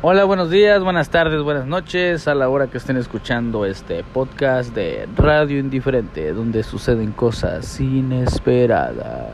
Hola, 0.00 0.24
buenos 0.24 0.50
días, 0.50 0.82
buenas 0.82 1.10
tardes, 1.10 1.42
buenas 1.42 1.66
noches 1.66 2.28
a 2.28 2.34
la 2.34 2.48
hora 2.48 2.68
que 2.68 2.78
estén 2.78 2.96
escuchando 2.96 3.64
este 3.64 4.04
podcast 4.04 4.72
de 4.72 5.08
Radio 5.16 5.58
Indiferente, 5.58 6.32
donde 6.32 6.62
suceden 6.62 7.10
cosas 7.12 7.80
inesperadas. 7.80 9.32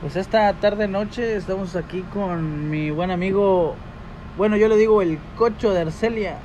Pues 0.00 0.16
esta 0.16 0.52
tarde 0.54 0.88
noche 0.88 1.36
estamos 1.36 1.76
aquí 1.76 2.02
con 2.12 2.70
mi 2.70 2.90
buen 2.90 3.12
amigo, 3.12 3.76
bueno, 4.36 4.56
yo 4.56 4.66
le 4.68 4.76
digo 4.76 5.00
el 5.00 5.18
Cocho 5.36 5.72
de 5.72 5.82
Arcelia. 5.82 6.36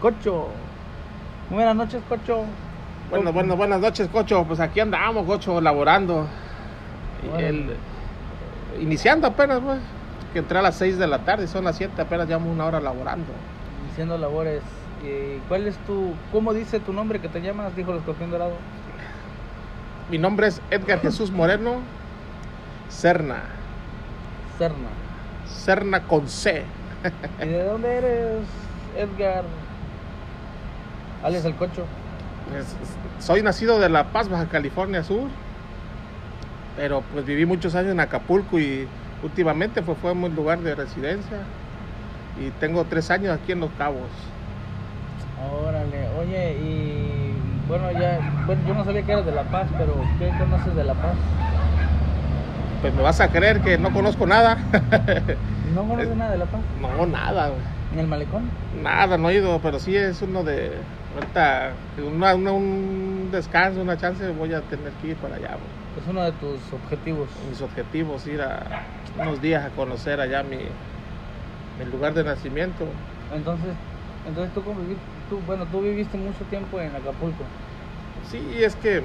Cocho. 0.00 0.48
Muy 1.50 1.56
buenas 1.58 1.76
noches, 1.76 2.02
Cocho. 2.08 2.44
Bueno, 3.10 3.32
bueno, 3.32 3.56
buenas 3.56 3.80
noches, 3.80 4.08
Cocho. 4.08 4.44
Pues 4.48 4.58
aquí 4.58 4.80
andamos, 4.80 5.24
Cocho, 5.26 5.60
laborando. 5.60 6.26
Y 7.24 7.28
Órale. 7.28 7.48
el- 7.48 7.76
iniciando 8.80 9.28
apenas, 9.28 9.60
pues. 9.60 9.78
Que 10.32 10.38
entré 10.38 10.58
a 10.58 10.62
las 10.62 10.76
6 10.76 10.98
de 10.98 11.06
la 11.06 11.18
tarde, 11.18 11.46
son 11.46 11.64
las 11.64 11.76
7, 11.76 12.00
apenas 12.00 12.26
llevamos 12.26 12.48
una 12.48 12.64
hora 12.64 12.80
laborando. 12.80 13.32
Haciendo 13.90 14.16
labores. 14.16 14.62
¿Y 15.04 15.38
¿Cuál 15.48 15.66
es 15.66 15.76
tu, 15.78 16.14
cómo 16.30 16.54
dice 16.54 16.80
tu 16.80 16.92
nombre 16.92 17.20
que 17.20 17.28
te 17.28 17.40
llamas? 17.40 17.74
Dijo 17.76 17.92
el 17.92 17.98
escorpión 17.98 18.30
dorado. 18.30 18.54
Mi 20.10 20.18
nombre 20.18 20.46
es 20.46 20.60
Edgar 20.70 21.00
Jesús 21.00 21.30
Moreno 21.30 21.80
Serna. 22.88 23.42
Serna. 24.58 24.88
Serna 25.46 26.02
con 26.04 26.28
C. 26.28 26.64
¿Y 27.42 27.48
de 27.48 27.64
dónde 27.64 27.96
eres, 27.96 28.42
Edgar? 28.96 29.44
Alias 31.22 31.44
el 31.44 31.54
Cocho. 31.56 31.84
Soy 33.18 33.42
nacido 33.42 33.78
de 33.78 33.88
La 33.88 34.12
Paz, 34.12 34.28
Baja 34.28 34.46
California 34.46 35.02
Sur. 35.02 35.28
Pero 36.76 37.02
pues 37.12 37.24
viví 37.24 37.46
muchos 37.46 37.74
años 37.74 37.92
en 37.92 38.00
Acapulco 38.00 38.58
y 38.58 38.86
últimamente 39.22 39.82
pues, 39.82 39.98
fue 39.98 40.14
mi 40.14 40.28
lugar 40.28 40.60
de 40.60 40.74
residencia. 40.74 41.38
Y 42.40 42.50
tengo 42.60 42.84
tres 42.84 43.10
años 43.10 43.38
aquí 43.38 43.52
en 43.52 43.60
Los 43.60 43.70
Cabos. 43.72 44.08
Órale, 45.66 46.08
oye, 46.18 46.52
y 46.54 47.32
bueno, 47.68 47.90
ya, 47.92 48.18
bueno, 48.46 48.62
yo 48.66 48.74
no 48.74 48.84
sabía 48.84 49.02
que 49.02 49.12
eras 49.12 49.26
de 49.26 49.32
La 49.32 49.42
Paz, 49.44 49.66
pero 49.76 49.94
¿qué 50.18 50.30
conoces 50.38 50.74
de 50.74 50.84
La 50.84 50.94
Paz? 50.94 51.14
Pues 52.80 52.94
me 52.94 53.02
vas 53.02 53.20
a 53.20 53.28
creer 53.28 53.60
que 53.60 53.76
no 53.78 53.92
conozco 53.92 54.26
nada. 54.26 54.56
¿No 55.74 55.84
conoces 55.84 56.16
nada 56.16 56.32
de 56.32 56.38
La 56.38 56.46
Paz? 56.46 56.60
no, 56.80 57.06
nada. 57.06 57.50
¿En 57.92 57.98
el 57.98 58.06
malecón? 58.06 58.44
nada, 58.82 59.18
no 59.18 59.28
he 59.28 59.34
ido, 59.34 59.60
pero 59.60 59.78
sí 59.78 59.94
es 59.96 60.22
uno 60.22 60.42
de. 60.44 60.72
Ahorita, 61.14 61.72
una- 62.10 62.34
una- 62.34 62.52
un 62.52 63.28
descanso, 63.30 63.82
una 63.82 63.98
chance, 63.98 64.26
voy 64.30 64.54
a 64.54 64.62
tener 64.62 64.92
que 64.94 65.08
ir 65.08 65.16
para 65.16 65.34
allá. 65.36 65.48
güey. 65.48 65.81
Es 66.00 66.08
uno 66.08 66.22
de 66.22 66.32
tus 66.32 66.72
objetivos. 66.72 67.28
Mis 67.48 67.60
objetivos, 67.60 68.26
ir 68.26 68.40
a 68.40 68.62
unos 69.20 69.42
días 69.42 69.64
a 69.64 69.70
conocer 69.70 70.20
allá 70.20 70.42
mi, 70.42 70.56
mi 71.78 71.90
lugar 71.90 72.14
de 72.14 72.24
nacimiento. 72.24 72.86
Entonces, 73.32 73.74
entonces 74.26 74.54
tú, 74.54 74.62
tú, 75.28 75.36
bueno, 75.46 75.66
tú 75.70 75.82
viviste 75.82 76.16
mucho 76.16 76.44
tiempo 76.44 76.80
en 76.80 76.94
Acapulco. 76.94 77.44
Sí, 78.30 78.40
es 78.62 78.74
que 78.76 79.02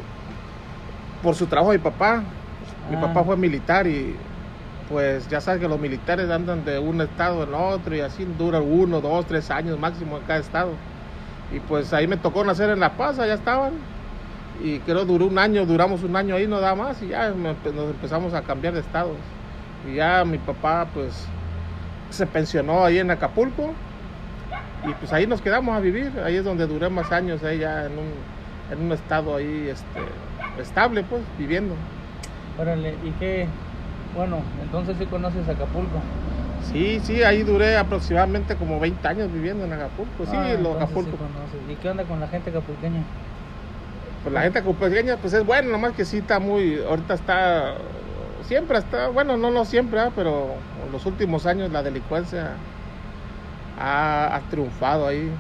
por 1.21 1.35
su 1.35 1.45
trabajo 1.47 1.71
de 1.71 1.77
mi 1.77 1.83
papá, 1.83 2.23
mi 2.89 2.95
Ah. 2.95 3.01
papá 3.01 3.23
fue 3.23 3.35
militar 3.37 3.85
y 3.87 4.15
pues 4.87 5.27
ya 5.29 5.41
sabes 5.41 5.59
que 5.59 5.67
los 5.67 5.79
militares 5.79 6.29
andan 6.29 6.63
de 6.63 6.79
un 6.79 7.01
estado 7.01 7.43
en 7.43 7.53
otro 7.53 7.93
y 7.95 7.99
así 7.99 8.23
dura 8.37 8.61
uno, 8.61 9.01
dos, 9.01 9.25
tres 9.25 9.51
años 9.51 9.77
máximo 9.77 10.17
en 10.17 10.23
cada 10.23 10.39
estado. 10.39 10.69
Y 11.53 11.59
pues 11.59 11.91
ahí 11.93 12.07
me 12.07 12.17
tocó 12.17 12.43
nacer 12.45 12.69
en 12.69 12.79
La 12.79 12.95
Paz, 12.95 13.19
allá 13.19 13.33
estaban. 13.33 13.73
Y 14.63 14.79
creo 14.79 15.05
duró 15.05 15.27
un 15.27 15.37
año, 15.37 15.65
duramos 15.65 16.03
un 16.03 16.15
año 16.15 16.35
ahí, 16.35 16.47
no 16.47 16.59
da 16.59 16.73
más, 16.75 17.01
y 17.03 17.09
ya 17.09 17.29
nos 17.29 17.55
empezamos 17.65 18.33
a 18.33 18.41
cambiar 18.41 18.73
de 18.73 18.79
estados. 18.79 19.17
Y 19.89 19.95
ya 19.95 20.25
mi 20.25 20.37
papá 20.37 20.87
pues 20.93 21.25
se 22.09 22.25
pensionó 22.25 22.83
ahí 22.83 22.99
en 22.99 23.11
Acapulco 23.11 23.73
y 24.87 24.93
pues 24.93 25.11
ahí 25.13 25.27
nos 25.27 25.41
quedamos 25.41 25.75
a 25.75 25.79
vivir, 25.79 26.11
ahí 26.23 26.35
es 26.35 26.43
donde 26.45 26.65
duré 26.67 26.89
más 26.89 27.11
años, 27.11 27.43
ahí 27.43 27.59
ya 27.59 27.85
en 27.85 27.91
un, 27.93 28.11
en 28.71 28.85
un 28.85 28.91
estado 28.91 29.35
ahí 29.35 29.69
este, 29.69 30.61
estable 30.61 31.03
pues, 31.03 31.21
viviendo. 31.37 31.75
Órale, 32.59 32.95
¿y 33.03 33.11
qué? 33.19 33.47
Bueno, 34.15 34.37
entonces 34.63 34.95
sí 34.97 35.05
conoces 35.05 35.47
Acapulco. 35.47 35.99
Sí, 36.71 36.99
sí, 37.03 37.23
ahí 37.23 37.43
duré 37.43 37.77
aproximadamente 37.77 38.55
como 38.55 38.79
20 38.79 39.07
años 39.07 39.31
viviendo 39.31 39.65
en 39.65 39.73
Acapulco, 39.73 40.25
sí, 40.25 40.35
Ah, 40.35 40.55
lo 40.61 40.73
Acapulco. 40.73 41.11
sí. 41.11 41.73
¿Y 41.73 41.75
qué 41.75 41.89
onda 41.89 42.03
con 42.03 42.19
la 42.19 42.27
gente 42.27 42.49
acapulqueña? 42.49 43.03
Pues 44.27 44.33
la 44.33 44.41
gente 44.41 44.59
acapulqueña 44.59 45.15
pues 45.15 45.33
es 45.33 45.45
buena, 45.45 45.69
nomás 45.69 45.93
que 45.93 46.03
sí 46.03 46.17
está 46.17 46.37
muy, 46.37 46.83
ahorita 46.83 47.13
está, 47.13 47.75
siempre 48.45 48.77
está, 48.77 49.07
bueno, 49.07 49.37
no, 49.37 49.51
no 49.51 49.63
siempre, 49.63 50.01
¿ah? 50.01 50.11
pero 50.13 50.49
en 50.85 50.91
los 50.91 51.05
últimos 51.05 51.45
años 51.45 51.71
la 51.71 51.81
delincuencia 51.81 52.51
ha, 53.79 54.35
ha 54.35 54.41
triunfado 54.49 55.07
ahí. 55.07 55.31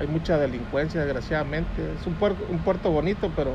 Hay 0.00 0.08
mucha 0.08 0.38
delincuencia, 0.38 1.04
desgraciadamente. 1.04 1.68
Es 2.00 2.04
un 2.04 2.14
puerto, 2.14 2.44
un 2.50 2.58
puerto 2.58 2.90
bonito, 2.90 3.30
pero, 3.36 3.52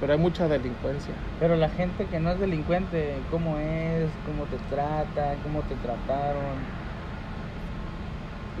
pero 0.00 0.14
hay 0.14 0.18
mucha 0.18 0.48
delincuencia. 0.48 1.14
Pero 1.38 1.54
la 1.54 1.68
gente 1.68 2.06
que 2.06 2.18
no 2.18 2.32
es 2.32 2.40
delincuente, 2.40 3.14
¿cómo 3.30 3.56
es? 3.58 4.10
¿Cómo 4.26 4.46
te 4.46 4.56
trata? 4.74 5.36
¿Cómo 5.44 5.62
te 5.62 5.76
trataron? 5.76 6.74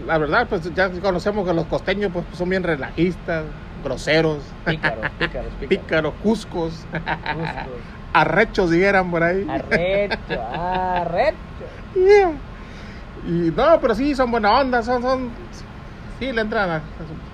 La 0.06 0.18
verdad, 0.18 0.46
pues 0.48 0.72
ya 0.72 0.88
conocemos 1.00 1.44
que 1.46 1.52
los 1.52 1.66
costeños 1.66 2.12
pues, 2.12 2.24
son 2.32 2.48
bien 2.48 2.62
relajistas, 2.62 3.44
groseros, 3.84 4.42
Pícaros, 4.64 5.04
pícaros, 5.18 5.52
pícaros. 5.60 5.68
pícaros, 5.84 6.14
cuscos, 6.22 6.72
Justos. 6.92 7.80
arrechos 8.12 8.70
dijeran 8.70 9.10
por 9.10 9.22
ahí. 9.22 9.46
Arrecho, 9.48 10.42
arrecho. 10.52 11.36
Yeah. 11.94 12.32
Y 13.26 13.50
no, 13.52 13.80
pero 13.80 13.94
sí, 13.94 14.14
son 14.14 14.30
buena 14.30 14.58
onda, 14.60 14.82
son, 14.82 15.02
son, 15.02 15.30
sí, 16.18 16.32
le 16.32 16.40
entran 16.40 16.70
a, 16.70 16.80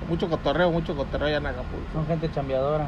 mucho 0.09 0.29
cotorreo, 0.29 0.71
mucho 0.71 0.95
cotorreo 0.97 1.29
allá 1.29 1.39
en 1.39 1.47
Acapulco. 1.47 1.87
Son 1.95 2.07
gente 2.07 2.31
chambeadora. 2.33 2.87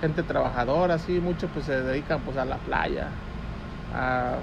Gente 0.00 0.22
trabajadora, 0.24 0.98
sí, 0.98 1.20
muchos 1.20 1.48
pues 1.54 1.66
se 1.66 1.80
dedican 1.80 2.20
pues 2.22 2.36
a 2.36 2.44
la 2.44 2.56
playa. 2.56 3.06
A- 3.94 4.34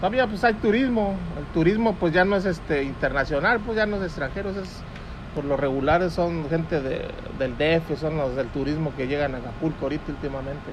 todavía 0.00 0.26
pues 0.26 0.42
hay 0.44 0.54
turismo, 0.54 1.14
el 1.38 1.44
turismo 1.52 1.94
pues 1.94 2.12
ya 2.14 2.24
no 2.24 2.36
es 2.36 2.44
este 2.46 2.84
internacional, 2.84 3.60
pues 3.60 3.76
ya 3.76 3.84
no 3.86 3.96
es 3.96 4.02
extranjeros, 4.04 4.56
es 4.56 4.80
por 5.34 5.44
lo 5.44 5.56
regulares 5.56 6.12
son 6.12 6.48
gente 6.48 6.80
de, 6.80 7.08
del 7.38 7.56
DF, 7.56 7.96
son 7.96 8.16
los 8.16 8.34
del 8.36 8.48
turismo 8.48 8.92
que 8.96 9.06
llegan 9.06 9.34
a 9.34 9.38
Acapulco 9.38 9.86
ahorita 9.86 10.12
últimamente. 10.12 10.70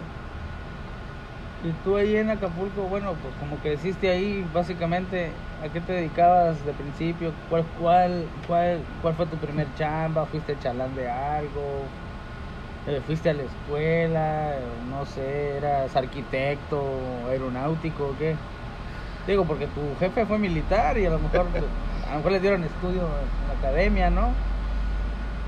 Y 1.66 1.72
tú 1.84 1.98
ahí 1.98 2.16
en 2.16 2.30
Acapulco, 2.30 2.84
bueno, 2.84 3.14
pues 3.22 3.34
como 3.40 3.60
que 3.62 3.70
deciste 3.70 4.10
ahí, 4.10 4.46
básicamente, 4.54 5.32
¿a 5.64 5.70
qué 5.70 5.82
te 5.82 5.94
dedicabas 5.94 6.64
de 6.64 6.74
principio? 6.74 7.34
¿Cuál, 7.50 7.66
cuál, 7.80 8.30
cuál, 8.48 8.80
cuál 9.02 9.16
fue 9.16 9.26
tu 9.26 9.38
primer 9.38 9.74
chamba? 9.74 10.26
¿Fuiste 10.28 10.60
chalán 10.60 10.96
de 10.96 11.10
algo? 11.10 11.90
Eh, 12.86 13.02
¿Fuiste 13.02 13.30
a 13.32 13.34
la 13.34 13.44
escuela? 13.44 14.80
No 14.90 15.06
sé, 15.06 15.58
¿eras 15.58 15.96
arquitecto, 15.96 17.28
aeronáutico 17.30 18.10
o 18.10 18.18
qué? 18.18 18.36
Digo, 19.26 19.48
porque 19.48 19.68
tu 19.68 19.96
jefe 19.96 20.26
fue 20.28 20.38
militar 20.38 20.98
y 21.00 21.06
a 21.06 21.10
lo 21.10 21.20
mejor, 21.20 21.48
a 22.04 22.12
lo 22.12 22.18
mejor 22.18 22.32
le 22.32 22.40
dieron 22.40 22.64
estudio 22.64 23.32
academia, 23.60 24.10
¿no? 24.10 24.30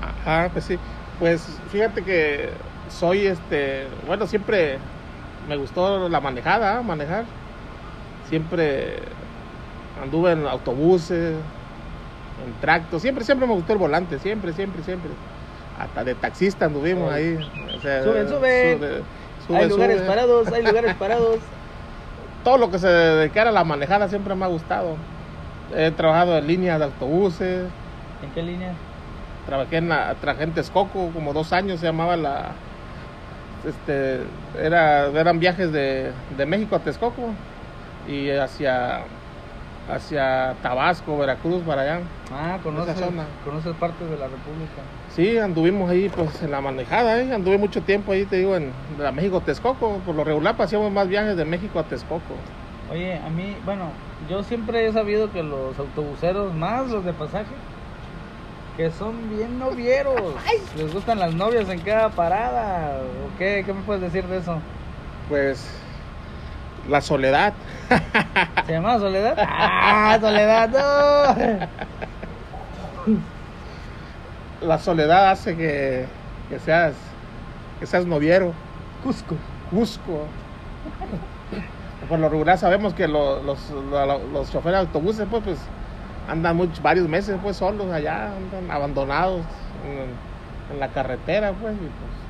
Ajá, 0.00 0.50
pues 0.52 0.64
sí. 0.64 0.78
Pues 1.18 1.44
fíjate 1.70 2.02
que 2.02 2.50
soy 2.88 3.26
este, 3.26 3.86
bueno, 4.06 4.26
siempre 4.26 4.78
me 5.48 5.56
gustó 5.56 6.08
la 6.08 6.20
manejada, 6.20 6.82
manejar. 6.82 7.24
Siempre 8.28 8.98
anduve 10.02 10.32
en 10.32 10.46
autobuses, 10.46 11.34
en 12.44 12.60
tractos, 12.60 13.02
siempre, 13.02 13.24
siempre 13.24 13.46
me 13.48 13.54
gustó 13.54 13.72
el 13.72 13.78
volante, 13.78 14.18
siempre, 14.18 14.52
siempre, 14.52 14.82
siempre. 14.82 15.10
Hasta 15.78 16.04
de 16.04 16.14
taxista 16.14 16.66
anduvimos 16.66 17.12
ahí. 17.12 17.38
o 17.76 17.80
sea, 17.80 18.02
Suben, 18.02 18.28
suben. 18.28 18.78
sube, 18.78 19.02
sube, 19.46 19.56
hay 19.56 19.68
lugares 19.68 19.98
sube. 19.98 20.06
parados, 20.08 20.48
hay 20.52 20.62
lugares 20.64 20.94
parados. 20.98 21.38
Todo 22.44 22.58
lo 22.58 22.70
que 22.70 22.78
se 22.78 22.88
dedicara 22.88 23.50
a 23.50 23.52
la 23.52 23.64
manejada 23.64 24.08
siempre 24.08 24.34
me 24.34 24.44
ha 24.44 24.48
gustado. 24.48 24.96
He 25.74 25.90
trabajado 25.90 26.36
en 26.38 26.46
líneas 26.46 26.78
de 26.78 26.84
autobuses, 26.86 27.66
¿En 28.22 28.30
qué 28.30 28.42
línea? 28.42 28.72
trabajé 29.46 29.78
en 29.78 29.88
la 29.88 30.14
trabajé 30.16 30.44
en 30.44 30.52
Texcoco 30.52 31.10
como 31.14 31.32
dos 31.32 31.52
años 31.54 31.80
se 31.80 31.86
llamaba 31.86 32.16
la 32.18 32.50
este 33.66 34.20
era 34.62 35.06
eran 35.06 35.38
viajes 35.40 35.72
de, 35.72 36.12
de 36.36 36.46
México 36.46 36.76
a 36.76 36.80
Texcoco 36.80 37.30
y 38.06 38.28
hacia 38.30 39.00
hacia 39.90 40.54
Tabasco 40.62 41.16
Veracruz 41.16 41.62
para 41.62 41.80
allá 41.82 42.00
Ah, 42.30 42.58
conoces, 42.62 42.94
conoces 43.42 43.74
partes 43.76 44.10
de 44.10 44.16
la 44.18 44.26
República. 44.26 44.82
sí 45.16 45.38
anduvimos 45.38 45.88
ahí 45.90 46.10
pues 46.10 46.42
en 46.42 46.50
la 46.50 46.60
manejada 46.60 47.18
¿eh? 47.22 47.32
anduve 47.32 47.56
mucho 47.56 47.80
tiempo 47.82 48.12
ahí 48.12 48.26
te 48.26 48.36
digo 48.36 48.54
en 48.54 48.70
la 48.98 49.12
México 49.12 49.40
Texcoco 49.40 49.98
por 50.04 50.14
lo 50.14 50.24
regular 50.24 50.54
hacíamos 50.58 50.92
más 50.92 51.08
viajes 51.08 51.36
de 51.38 51.44
México 51.46 51.78
a 51.78 51.84
Texcoco 51.84 52.34
Oye, 52.90 53.18
a 53.18 53.28
mí, 53.28 53.54
bueno, 53.66 53.90
yo 54.30 54.42
siempre 54.42 54.86
he 54.86 54.92
sabido 54.94 55.30
que 55.30 55.42
los 55.42 55.78
autobuseros, 55.78 56.54
más 56.54 56.88
los 56.88 57.04
de 57.04 57.12
pasaje, 57.12 57.44
que 58.78 58.90
son 58.92 59.28
bien 59.36 59.58
novieros. 59.58 60.34
Les 60.76 60.94
gustan 60.94 61.18
las 61.18 61.34
novias 61.34 61.68
en 61.68 61.80
cada 61.80 62.08
parada. 62.10 63.00
¿O 63.26 63.36
qué? 63.38 63.62
¿Qué 63.66 63.72
me 63.74 63.82
puedes 63.82 64.00
decir 64.00 64.24
de 64.26 64.38
eso? 64.38 64.58
pues 65.28 65.68
La 66.88 67.02
soledad. 67.02 67.52
¿Se 68.66 68.72
llamaba 68.72 68.98
Soledad? 68.98 69.34
¡Ah, 69.38 70.16
Soledad! 70.20 70.68
No. 70.70 71.68
La 74.66 74.78
soledad 74.78 75.30
hace 75.30 75.56
que, 75.56 76.06
que 76.48 76.58
seas 76.60 76.94
que 77.80 77.86
seas 77.86 78.06
noviero. 78.06 78.52
Cusco. 79.04 79.36
Cusco. 79.70 80.24
Por 82.08 82.18
lo 82.18 82.28
regular 82.28 82.58
sabemos 82.58 82.94
que 82.94 83.06
lo- 83.06 83.40
los, 83.42 83.70
lo- 83.70 84.18
los 84.32 84.50
choferes 84.50 84.80
de 84.80 84.86
autobuses 84.86 85.26
pues, 85.30 85.42
pues 85.44 85.58
andan 86.28 86.56
muchos, 86.56 86.82
varios 86.82 87.08
meses 87.08 87.38
pues 87.42 87.56
solos 87.56 87.90
allá, 87.90 88.26
andan 88.26 88.70
abandonados 88.70 89.42
en, 89.84 90.74
en 90.74 90.80
la 90.80 90.88
carretera 90.88 91.52
pues, 91.52 91.74
y, 91.74 91.78
pues 91.78 92.28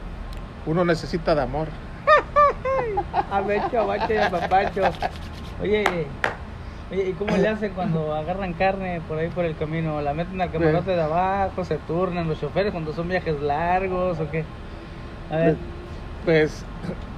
uno 0.66 0.84
necesita 0.84 1.34
de 1.34 1.42
amor. 1.42 1.68
A 3.30 3.40
Macho 3.40 4.12
y 4.12 4.16
a 4.16 4.30
Papacho. 4.30 4.82
Oye, 5.62 5.84
oye, 6.90 7.08
¿y 7.08 7.12
cómo 7.12 7.36
le 7.36 7.48
hacen 7.48 7.72
cuando 7.72 8.14
agarran 8.14 8.52
carne 8.54 9.00
por 9.08 9.18
ahí 9.18 9.28
por 9.28 9.44
el 9.44 9.56
camino? 9.56 10.00
¿La 10.00 10.14
meten 10.14 10.40
al 10.40 10.50
camarote 10.50 10.90
de 10.92 11.02
abajo? 11.02 11.64
¿Se 11.64 11.76
turnan 11.76 12.28
los 12.28 12.40
choferes 12.40 12.72
cuando 12.72 12.92
son 12.92 13.08
viajes 13.08 13.40
largos 13.40 14.18
o 14.20 14.30
qué? 14.30 14.44
A 15.30 15.36
ver, 15.36 15.56
Pues 16.24 16.64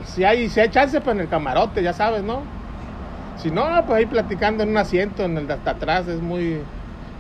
si 0.07 0.25
hay, 0.25 0.49
si 0.49 0.61
hay 0.61 0.69
chance 0.69 1.01
pues 1.01 1.15
en 1.15 1.23
el 1.23 1.29
camarote, 1.29 1.83
ya 1.83 1.93
sabes, 1.93 2.23
¿no? 2.23 2.43
Si 3.43 3.51
no, 3.51 3.63
pues 3.87 3.99
ahí 3.99 4.07
platicando 4.07 4.63
en 4.63 4.71
un 4.71 4.77
asiento, 4.77 5.25
en 5.25 5.39
el 5.39 5.47
de 5.47 5.55
hasta 5.55 5.71
atrás, 5.73 6.07
es 6.09 6.21
muy... 6.21 6.61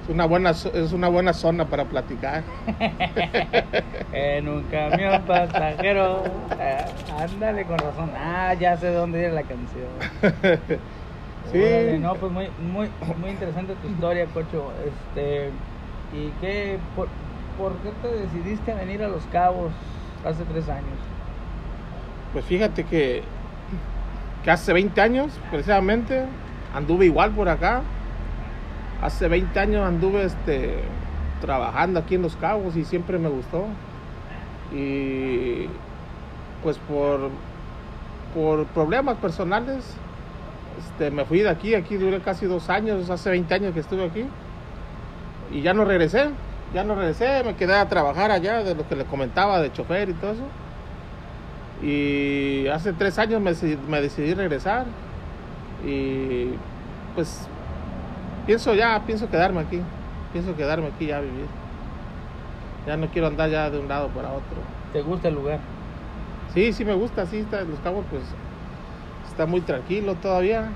Es 0.02 0.08
una 0.08 0.26
buena, 0.26 0.50
es 0.50 0.92
una 0.92 1.08
buena 1.08 1.32
zona 1.32 1.66
para 1.66 1.84
platicar. 1.84 2.42
en 4.12 4.48
un 4.48 4.62
camión 4.64 5.22
pasajero. 5.22 6.24
Ah, 6.58 7.22
ándale 7.22 7.64
con 7.64 7.78
razón. 7.78 8.10
Ah, 8.16 8.54
ya 8.54 8.76
sé 8.76 8.86
de 8.86 8.94
dónde 8.94 9.18
viene 9.18 9.34
la 9.34 9.42
canción. 9.42 9.88
Sí. 11.50 11.58
Órale, 11.58 11.98
no, 11.98 12.14
pues 12.14 12.30
muy, 12.30 12.48
muy, 12.60 12.88
muy 13.16 13.30
interesante 13.30 13.74
tu 13.82 13.88
historia, 13.88 14.26
Cocho. 14.26 14.70
Este, 14.86 15.50
¿y 16.12 16.28
qué, 16.40 16.78
por, 16.94 17.08
por 17.58 17.72
qué 17.78 17.90
te 18.02 18.08
decidiste 18.08 18.70
a 18.70 18.76
venir 18.76 19.02
a 19.02 19.08
Los 19.08 19.24
Cabos 19.32 19.72
hace 20.24 20.44
tres 20.44 20.68
años? 20.68 20.98
Pues 22.32 22.44
fíjate 22.44 22.84
que, 22.84 23.24
que 24.44 24.50
hace 24.50 24.72
20 24.72 25.00
años, 25.00 25.32
precisamente, 25.50 26.24
anduve 26.74 27.06
igual 27.06 27.32
por 27.32 27.48
acá. 27.48 27.82
Hace 29.02 29.28
20 29.28 29.58
años 29.58 29.86
anduve 29.86 30.24
este, 30.24 30.80
trabajando 31.40 32.00
aquí 32.00 32.14
en 32.14 32.22
Los 32.22 32.36
Cabos 32.36 32.76
y 32.76 32.84
siempre 32.84 33.18
me 33.18 33.28
gustó. 33.28 33.66
Y 34.72 35.66
pues 36.62 36.78
por, 36.78 37.30
por 38.34 38.66
problemas 38.66 39.16
personales, 39.16 39.84
este, 40.78 41.10
me 41.10 41.24
fui 41.24 41.40
de 41.40 41.48
aquí. 41.48 41.74
Aquí 41.74 41.96
duré 41.96 42.20
casi 42.20 42.46
dos 42.46 42.70
años, 42.70 43.10
hace 43.10 43.30
20 43.30 43.54
años 43.54 43.74
que 43.74 43.80
estuve 43.80 44.04
aquí. 44.04 44.24
Y 45.50 45.62
ya 45.62 45.74
no 45.74 45.84
regresé, 45.84 46.30
ya 46.72 46.84
no 46.84 46.94
regresé, 46.94 47.42
me 47.44 47.56
quedé 47.56 47.74
a 47.74 47.88
trabajar 47.88 48.30
allá 48.30 48.62
de 48.62 48.74
lo 48.74 48.86
que 48.88 48.96
le 48.96 49.04
comentaba 49.04 49.60
de 49.60 49.72
chofer 49.72 50.10
y 50.10 50.12
todo 50.14 50.32
eso. 50.32 50.44
Y 51.82 52.66
hace 52.68 52.92
tres 52.92 53.18
años 53.18 53.40
me, 53.40 53.50
decidí- 53.52 53.78
me 53.88 54.00
decidí 54.00 54.34
regresar. 54.34 54.86
Y 55.84 56.50
pues 57.14 57.48
pienso 58.46 58.74
ya, 58.74 59.02
pienso 59.06 59.28
quedarme 59.30 59.60
aquí. 59.60 59.80
Pienso 60.32 60.54
quedarme 60.56 60.88
aquí 60.88 61.06
ya 61.06 61.18
a 61.18 61.20
vivir. 61.20 61.46
Ya 62.86 62.96
no 62.96 63.08
quiero 63.08 63.28
andar 63.28 63.50
ya 63.50 63.70
de 63.70 63.78
un 63.78 63.88
lado 63.88 64.08
para 64.08 64.28
otro. 64.28 64.58
¿Te 64.92 65.02
gusta 65.02 65.28
el 65.28 65.34
lugar? 65.34 65.58
Sí, 66.54 66.72
sí 66.72 66.84
me 66.84 66.94
gusta, 66.94 67.26
sí, 67.26 67.38
está, 67.38 67.62
Los 67.62 67.78
Cabos 67.80 68.04
pues 68.10 68.22
está 69.28 69.46
muy 69.46 69.60
tranquilo 69.60 70.14
todavía. 70.16 70.68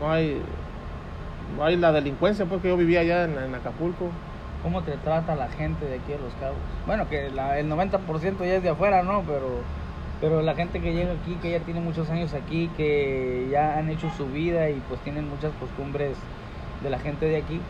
No 0.00 0.10
hay, 0.10 0.40
no 1.56 1.64
hay 1.64 1.76
la 1.76 1.92
delincuencia 1.92 2.44
porque 2.46 2.68
yo 2.68 2.76
vivía 2.76 3.00
allá 3.00 3.24
en, 3.24 3.38
en 3.38 3.54
Acapulco. 3.54 4.10
¿Cómo 4.62 4.82
te 4.82 4.92
trata 4.98 5.34
la 5.34 5.48
gente 5.48 5.86
de 5.86 5.96
aquí 5.96 6.12
a 6.12 6.18
Los 6.18 6.32
Cabos? 6.34 6.56
Bueno, 6.86 7.08
que 7.08 7.30
la- 7.30 7.58
el 7.58 7.68
90% 7.68 8.44
ya 8.44 8.54
es 8.56 8.62
de 8.62 8.68
afuera, 8.70 9.02
¿no? 9.02 9.22
Pero, 9.26 9.48
pero 10.22 10.40
la 10.40 10.54
gente 10.54 10.80
que 10.80 10.94
llega 10.94 11.12
aquí, 11.14 11.36
que 11.42 11.50
ya 11.50 11.58
tiene 11.58 11.80
muchos 11.80 12.08
años 12.08 12.32
aquí, 12.32 12.70
que 12.76 13.48
ya 13.50 13.76
han 13.76 13.90
hecho 13.90 14.08
su 14.16 14.26
vida 14.26 14.70
y 14.70 14.80
pues 14.88 15.00
tienen 15.00 15.28
muchas 15.28 15.50
costumbres 15.58 16.16
de 16.80 16.90
la 16.90 17.00
gente 17.00 17.26
de 17.26 17.38
aquí, 17.38 17.60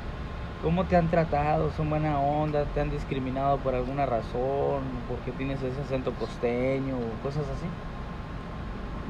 ¿cómo 0.62 0.84
te 0.84 0.96
han 0.96 1.08
tratado? 1.08 1.70
¿Son 1.78 1.88
buena 1.88 2.20
onda? 2.20 2.66
¿Te 2.74 2.80
han 2.80 2.90
discriminado 2.90 3.56
por 3.56 3.74
alguna 3.74 4.04
razón? 4.04 4.82
¿Porque 5.08 5.30
tienes 5.38 5.62
ese 5.62 5.80
acento 5.80 6.12
costeño 6.12 6.96
cosas 7.22 7.44
así? 7.44 7.64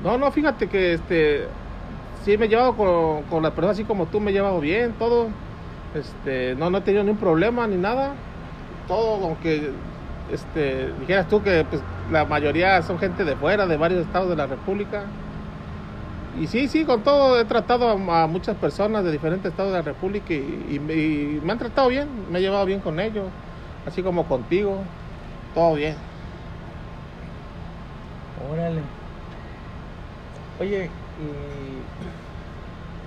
No, 0.04 0.16
no, 0.18 0.30
fíjate 0.30 0.68
que 0.68 0.94
este 0.94 1.48
sí 2.24 2.38
me 2.38 2.44
he 2.44 2.48
llevado 2.48 2.76
con, 2.76 3.24
con 3.24 3.42
las 3.42 3.50
personas 3.50 3.76
así 3.76 3.82
como 3.82 4.06
tú, 4.06 4.20
me 4.20 4.30
he 4.30 4.34
llevado 4.34 4.60
bien, 4.60 4.92
todo. 4.92 5.26
Este, 5.96 6.54
no, 6.54 6.70
no 6.70 6.78
he 6.78 6.82
tenido 6.82 7.02
ningún 7.02 7.18
problema 7.18 7.66
ni 7.66 7.76
nada. 7.76 8.12
Todo, 8.86 9.26
aunque 9.26 9.72
este, 10.32 10.92
dijeras 10.94 11.28
tú 11.28 11.42
que 11.42 11.64
pues, 11.64 11.82
la 12.10 12.24
mayoría 12.24 12.80
son 12.82 12.98
gente 12.98 13.24
de 13.24 13.36
fuera, 13.36 13.66
de 13.66 13.76
varios 13.76 14.06
estados 14.06 14.28
de 14.30 14.36
la 14.36 14.46
República. 14.46 15.04
Y 16.40 16.46
sí, 16.46 16.66
sí, 16.66 16.84
con 16.84 17.02
todo 17.02 17.38
he 17.38 17.44
tratado 17.44 17.90
a, 17.90 18.26
muchas 18.26 18.56
personas 18.56 19.04
de 19.04 19.12
diferentes 19.12 19.50
estados 19.50 19.72
de 19.72 19.78
la 19.78 19.84
República 19.84 20.32
y, 20.32 20.76
y 20.76 20.78
me- 20.78 20.94
y 20.94 21.40
me 21.42 21.52
han 21.52 21.58
tratado 21.58 21.88
bien, 21.88 22.08
me 22.30 22.38
he 22.38 22.42
llevado 22.42 22.64
bien 22.64 22.80
con 22.80 22.98
ellos, 22.98 23.28
así 23.86 24.02
como 24.02 24.26
contigo, 24.26 24.82
todo 25.54 25.74
bien. 25.74 25.96
Órale. 28.50 28.80
Oye, 30.58 30.88
y 31.18 31.82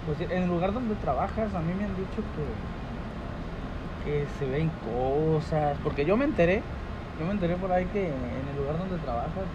pues 0.05 0.21
en 0.21 0.43
el 0.43 0.49
lugar 0.49 0.71
donde 0.73 0.93
trabajas, 0.95 1.55
a 1.55 1.61
mí 1.61 1.73
me 1.73 1.85
han 1.85 1.95
dicho 1.95 2.21
que, 2.35 2.43
que 4.03 4.27
se 4.37 4.45
ven 4.47 4.69
cosas, 4.83 5.79
porque 5.83 6.05
yo 6.05 6.15
me 6.15 6.25
enteré, 6.25 6.61
yo 7.19 7.25
me 7.25 7.31
enteré 7.31 7.55
por 7.55 7.71
ahí 7.71 7.85
que 7.85 8.07
en 8.07 8.47
el 8.49 8.57
lugar 8.57 8.77
donde 8.77 8.97
trabajas 8.97 9.45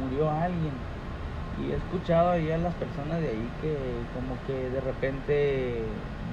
murió 0.00 0.30
alguien. 0.30 0.72
Y 1.60 1.70
he 1.70 1.76
escuchado 1.76 2.30
ahí 2.30 2.50
a 2.50 2.58
las 2.58 2.74
personas 2.74 3.20
de 3.20 3.28
ahí 3.28 3.50
que 3.60 3.76
como 4.14 4.36
que 4.46 4.70
de 4.70 4.80
repente 4.80 5.82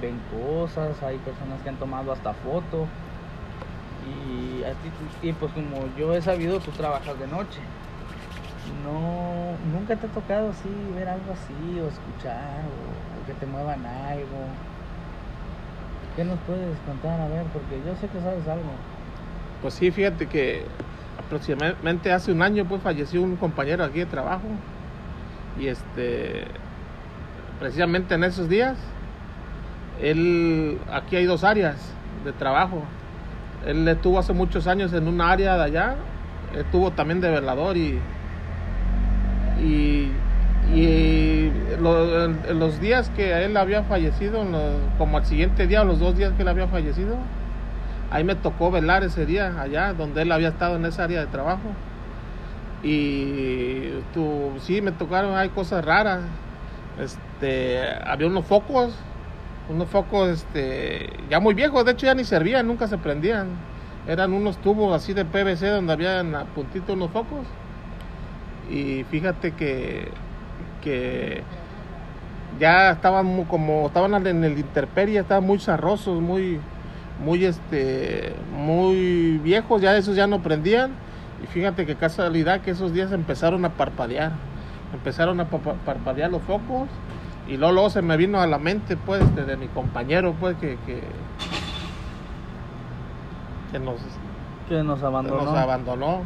ven 0.00 0.18
cosas, 0.30 1.00
hay 1.02 1.18
personas 1.18 1.60
que 1.62 1.68
han 1.68 1.76
tomado 1.76 2.12
hasta 2.12 2.32
foto. 2.32 2.86
Y, 4.04 4.64
y 5.26 5.32
pues 5.32 5.52
como 5.52 5.76
yo 5.96 6.14
he 6.14 6.22
sabido, 6.22 6.58
tú 6.58 6.70
trabajas 6.72 7.18
de 7.18 7.26
noche. 7.28 7.60
No, 8.84 9.56
nunca 9.72 9.94
te 9.96 10.06
ha 10.06 10.10
tocado 10.10 10.50
así 10.50 10.68
ver 10.96 11.08
algo 11.08 11.32
así 11.32 11.80
o 11.80 11.88
escuchar 11.88 12.64
o 12.66 13.26
que 13.26 13.34
te 13.34 13.46
muevan 13.46 13.84
algo. 13.86 14.38
¿Qué 16.16 16.24
nos 16.24 16.38
puedes 16.40 16.76
contar? 16.80 17.20
A 17.20 17.28
ver, 17.28 17.44
porque 17.52 17.80
yo 17.86 17.94
sé 17.96 18.08
que 18.08 18.20
sabes 18.20 18.46
algo. 18.48 18.70
Pues 19.62 19.74
sí, 19.74 19.90
fíjate 19.90 20.26
que 20.26 20.64
aproximadamente 21.24 22.12
hace 22.12 22.32
un 22.32 22.42
año 22.42 22.64
pues 22.66 22.82
falleció 22.82 23.22
un 23.22 23.36
compañero 23.36 23.84
aquí 23.84 24.00
de 24.00 24.06
trabajo 24.06 24.48
y 25.60 25.68
este 25.68 26.44
precisamente 27.60 28.14
en 28.14 28.24
esos 28.24 28.48
días 28.48 28.76
él 30.02 30.78
aquí 30.92 31.16
hay 31.16 31.26
dos 31.26 31.44
áreas 31.44 31.76
de 32.24 32.32
trabajo. 32.32 32.82
Él 33.66 33.86
estuvo 33.86 34.18
hace 34.18 34.32
muchos 34.32 34.66
años 34.66 34.92
en 34.92 35.06
una 35.06 35.30
área 35.30 35.56
de 35.56 35.62
allá, 35.62 35.94
estuvo 36.58 36.90
también 36.90 37.20
de 37.20 37.30
velador 37.30 37.76
y 37.76 37.98
y, 40.74 41.50
lo- 41.80 42.28
los 42.54 42.80
días 42.80 43.10
que 43.10 43.44
él 43.44 43.56
había 43.56 43.82
fallecido, 43.84 44.44
como 44.98 45.18
al 45.18 45.26
siguiente 45.26 45.66
día 45.66 45.82
o 45.82 45.84
los 45.84 46.00
dos 46.00 46.16
días 46.16 46.32
que 46.32 46.42
él 46.42 46.48
había 46.48 46.66
fallecido, 46.66 47.16
Ahí 48.12 48.24
me 48.24 48.34
tocó 48.34 48.70
velar 48.70 49.04
ese 49.04 49.24
día 49.24 49.58
allá, 49.58 49.94
donde 49.94 50.20
él 50.20 50.32
había 50.32 50.48
estado 50.48 50.76
en 50.76 50.84
esa 50.84 51.04
área 51.04 51.20
de 51.20 51.28
trabajo. 51.28 51.62
Y 52.82 53.88
tú, 54.12 54.50
sí, 54.60 54.82
me 54.82 54.92
tocaron, 54.92 55.34
hay 55.34 55.48
cosas 55.48 55.82
raras. 55.82 56.20
Este, 57.00 57.80
había 58.04 58.26
unos 58.26 58.44
focos, 58.44 58.94
unos 59.70 59.88
focos 59.88 60.28
este, 60.28 61.08
ya 61.30 61.40
muy 61.40 61.54
viejos, 61.54 61.86
de 61.86 61.92
hecho 61.92 62.04
ya 62.04 62.14
ni 62.14 62.24
servían, 62.24 62.66
nunca 62.66 62.86
se 62.86 62.98
prendían. 62.98 63.48
Eran 64.06 64.34
unos 64.34 64.58
tubos 64.58 64.94
así 64.94 65.14
de 65.14 65.24
PVC 65.24 65.68
donde 65.68 65.94
había 65.94 66.20
en 66.20 66.32
la 66.32 66.44
puntita 66.44 66.92
unos 66.92 67.10
focos. 67.12 67.46
Y 68.70 69.04
fíjate 69.04 69.52
que, 69.52 70.08
que 70.82 71.42
ya 72.60 72.90
estaban 72.90 73.44
como 73.44 73.86
estaban 73.86 74.26
en 74.26 74.44
el 74.44 74.58
interperie, 74.58 75.20
estaban 75.20 75.44
muy 75.44 75.58
zarrosos, 75.58 76.20
muy 76.20 76.60
muy 77.22 77.44
este 77.44 78.34
muy 78.56 79.38
viejos, 79.42 79.80
ya 79.80 79.96
esos 79.96 80.16
ya 80.16 80.26
no 80.26 80.42
prendían 80.42 80.90
y 81.42 81.46
fíjate 81.46 81.86
que 81.86 81.94
casualidad 81.96 82.60
que 82.60 82.70
esos 82.72 82.92
días 82.92 83.12
empezaron 83.12 83.64
a 83.64 83.70
parpadear. 83.70 84.32
Empezaron 84.92 85.40
a 85.40 85.46
pa- 85.48 85.58
pa- 85.58 85.74
parpadear 85.84 86.30
los 86.30 86.42
focos 86.42 86.88
y 87.48 87.56
luego, 87.56 87.72
luego 87.72 87.90
se 87.90 88.02
me 88.02 88.16
vino 88.16 88.40
a 88.40 88.46
la 88.46 88.58
mente 88.58 88.96
pues 88.96 89.22
de, 89.34 89.44
de 89.44 89.56
mi 89.56 89.66
compañero 89.68 90.34
pues 90.38 90.56
que 90.58 90.76
que, 90.86 91.00
que 93.72 93.78
nos, 93.78 93.96
Que 94.68 94.82
nos 94.82 95.00
que 95.00 95.06
abandonó. 95.06 95.44
nos 95.44 95.56
abandonó. 95.56 96.20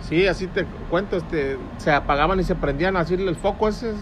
Sí, 0.00 0.26
así 0.26 0.46
te 0.46 0.64
cuento, 0.88 1.16
este, 1.16 1.58
se 1.76 1.92
apagaban 1.92 2.40
y 2.40 2.44
se 2.44 2.54
prendían 2.56 2.96
así 2.96 3.14
el 3.14 3.36
foco 3.36 3.68
ese 3.68 3.92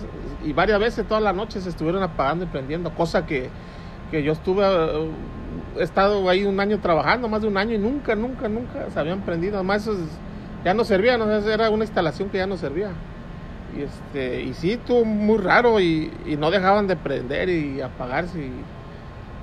y 0.44 0.52
varias 0.52 0.78
veces 0.80 1.06
todas 1.06 1.22
las 1.22 1.34
noches 1.34 1.64
se 1.64 1.68
estuvieron 1.68 2.02
apagando 2.02 2.44
y 2.44 2.48
prendiendo, 2.48 2.90
cosa 2.94 3.26
que, 3.26 3.50
que 4.10 4.22
yo 4.22 4.32
estuve, 4.32 4.64
he 5.78 5.82
estado 5.82 6.28
ahí 6.28 6.44
un 6.44 6.58
año 6.60 6.78
trabajando, 6.80 7.28
más 7.28 7.42
de 7.42 7.48
un 7.48 7.56
año 7.56 7.74
y 7.74 7.78
nunca, 7.78 8.14
nunca, 8.14 8.48
nunca 8.48 8.90
se 8.90 8.98
habían 8.98 9.20
prendido, 9.22 9.56
además 9.56 9.82
eso 9.82 9.96
ya 10.64 10.74
no 10.74 10.84
servía, 10.84 11.16
¿no? 11.18 11.30
era 11.30 11.70
una 11.70 11.84
instalación 11.84 12.28
que 12.28 12.38
ya 12.38 12.46
no 12.46 12.56
servía. 12.56 12.90
Y, 13.76 13.82
este, 13.82 14.42
y 14.42 14.54
sí, 14.54 14.72
estuvo 14.72 15.04
muy 15.04 15.38
raro 15.38 15.80
y, 15.80 16.10
no 16.38 16.50
dejaban 16.50 16.86
de 16.86 16.96
prender 16.96 17.48
y 17.48 17.80
apagarse. 17.80 18.50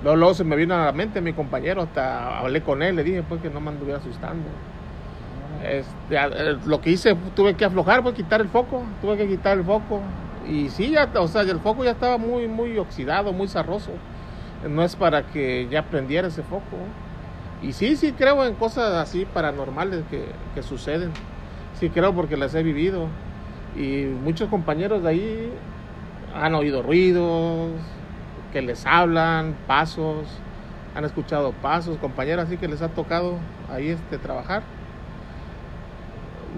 Luego, 0.03 0.33
se 0.33 0.43
me 0.43 0.55
vino 0.55 0.75
a 0.75 0.85
la 0.85 0.91
mente 0.91 1.21
mi 1.21 1.33
compañero, 1.33 1.81
hasta 1.81 2.39
hablé 2.39 2.61
con 2.61 2.83
él, 2.83 2.95
le 2.95 3.03
dije 3.03 3.23
pues 3.27 3.41
que 3.41 3.49
no 3.49 3.59
me 3.59 3.69
anduviera 3.69 3.99
asustando. 3.99 4.45
Este, 5.63 6.15
eh, 6.15 6.57
lo 6.65 6.81
que 6.81 6.91
hice, 6.91 7.15
tuve 7.35 7.55
que 7.55 7.65
aflojar, 7.65 8.03
pues 8.03 8.13
quitar 8.13 8.41
el 8.41 8.49
foco, 8.49 8.83
tuve 9.01 9.17
que 9.17 9.27
quitar 9.27 9.57
el 9.57 9.63
foco. 9.63 10.01
Y 10.47 10.69
sí, 10.69 10.91
ya, 10.91 11.09
o 11.15 11.27
sea, 11.27 11.41
el 11.41 11.59
foco 11.59 11.83
ya 11.83 11.91
estaba 11.91 12.17
muy, 12.17 12.47
muy 12.47 12.77
oxidado, 12.77 13.33
muy 13.33 13.47
zarroso. 13.47 13.91
No 14.69 14.83
es 14.83 14.95
para 14.95 15.27
que 15.27 15.67
ya 15.69 15.83
prendiera 15.83 16.27
ese 16.27 16.43
foco. 16.43 16.77
Y 17.61 17.73
sí, 17.73 17.95
sí 17.95 18.13
creo 18.13 18.43
en 18.45 18.55
cosas 18.55 18.93
así 18.93 19.25
paranormales 19.25 20.03
que, 20.09 20.25
que 20.53 20.63
suceden. 20.63 21.11
Sí 21.79 21.89
creo 21.89 22.13
porque 22.13 22.37
las 22.37 22.53
he 22.55 22.63
vivido. 22.63 23.07
Y 23.75 24.05
muchos 24.05 24.49
compañeros 24.49 25.03
de 25.03 25.09
ahí 25.09 25.53
han 26.33 26.55
oído 26.55 26.81
ruidos, 26.81 27.71
que 28.51 28.61
les 28.61 28.85
hablan, 28.85 29.55
pasos, 29.67 30.27
han 30.95 31.03
escuchado 31.03 31.51
pasos, 31.51 31.97
compañeros 31.97 32.45
así 32.45 32.57
que 32.57 32.67
les 32.67 32.81
ha 32.81 32.89
tocado 32.89 33.37
ahí 33.69 33.89
este 33.89 34.17
trabajar. 34.17 34.63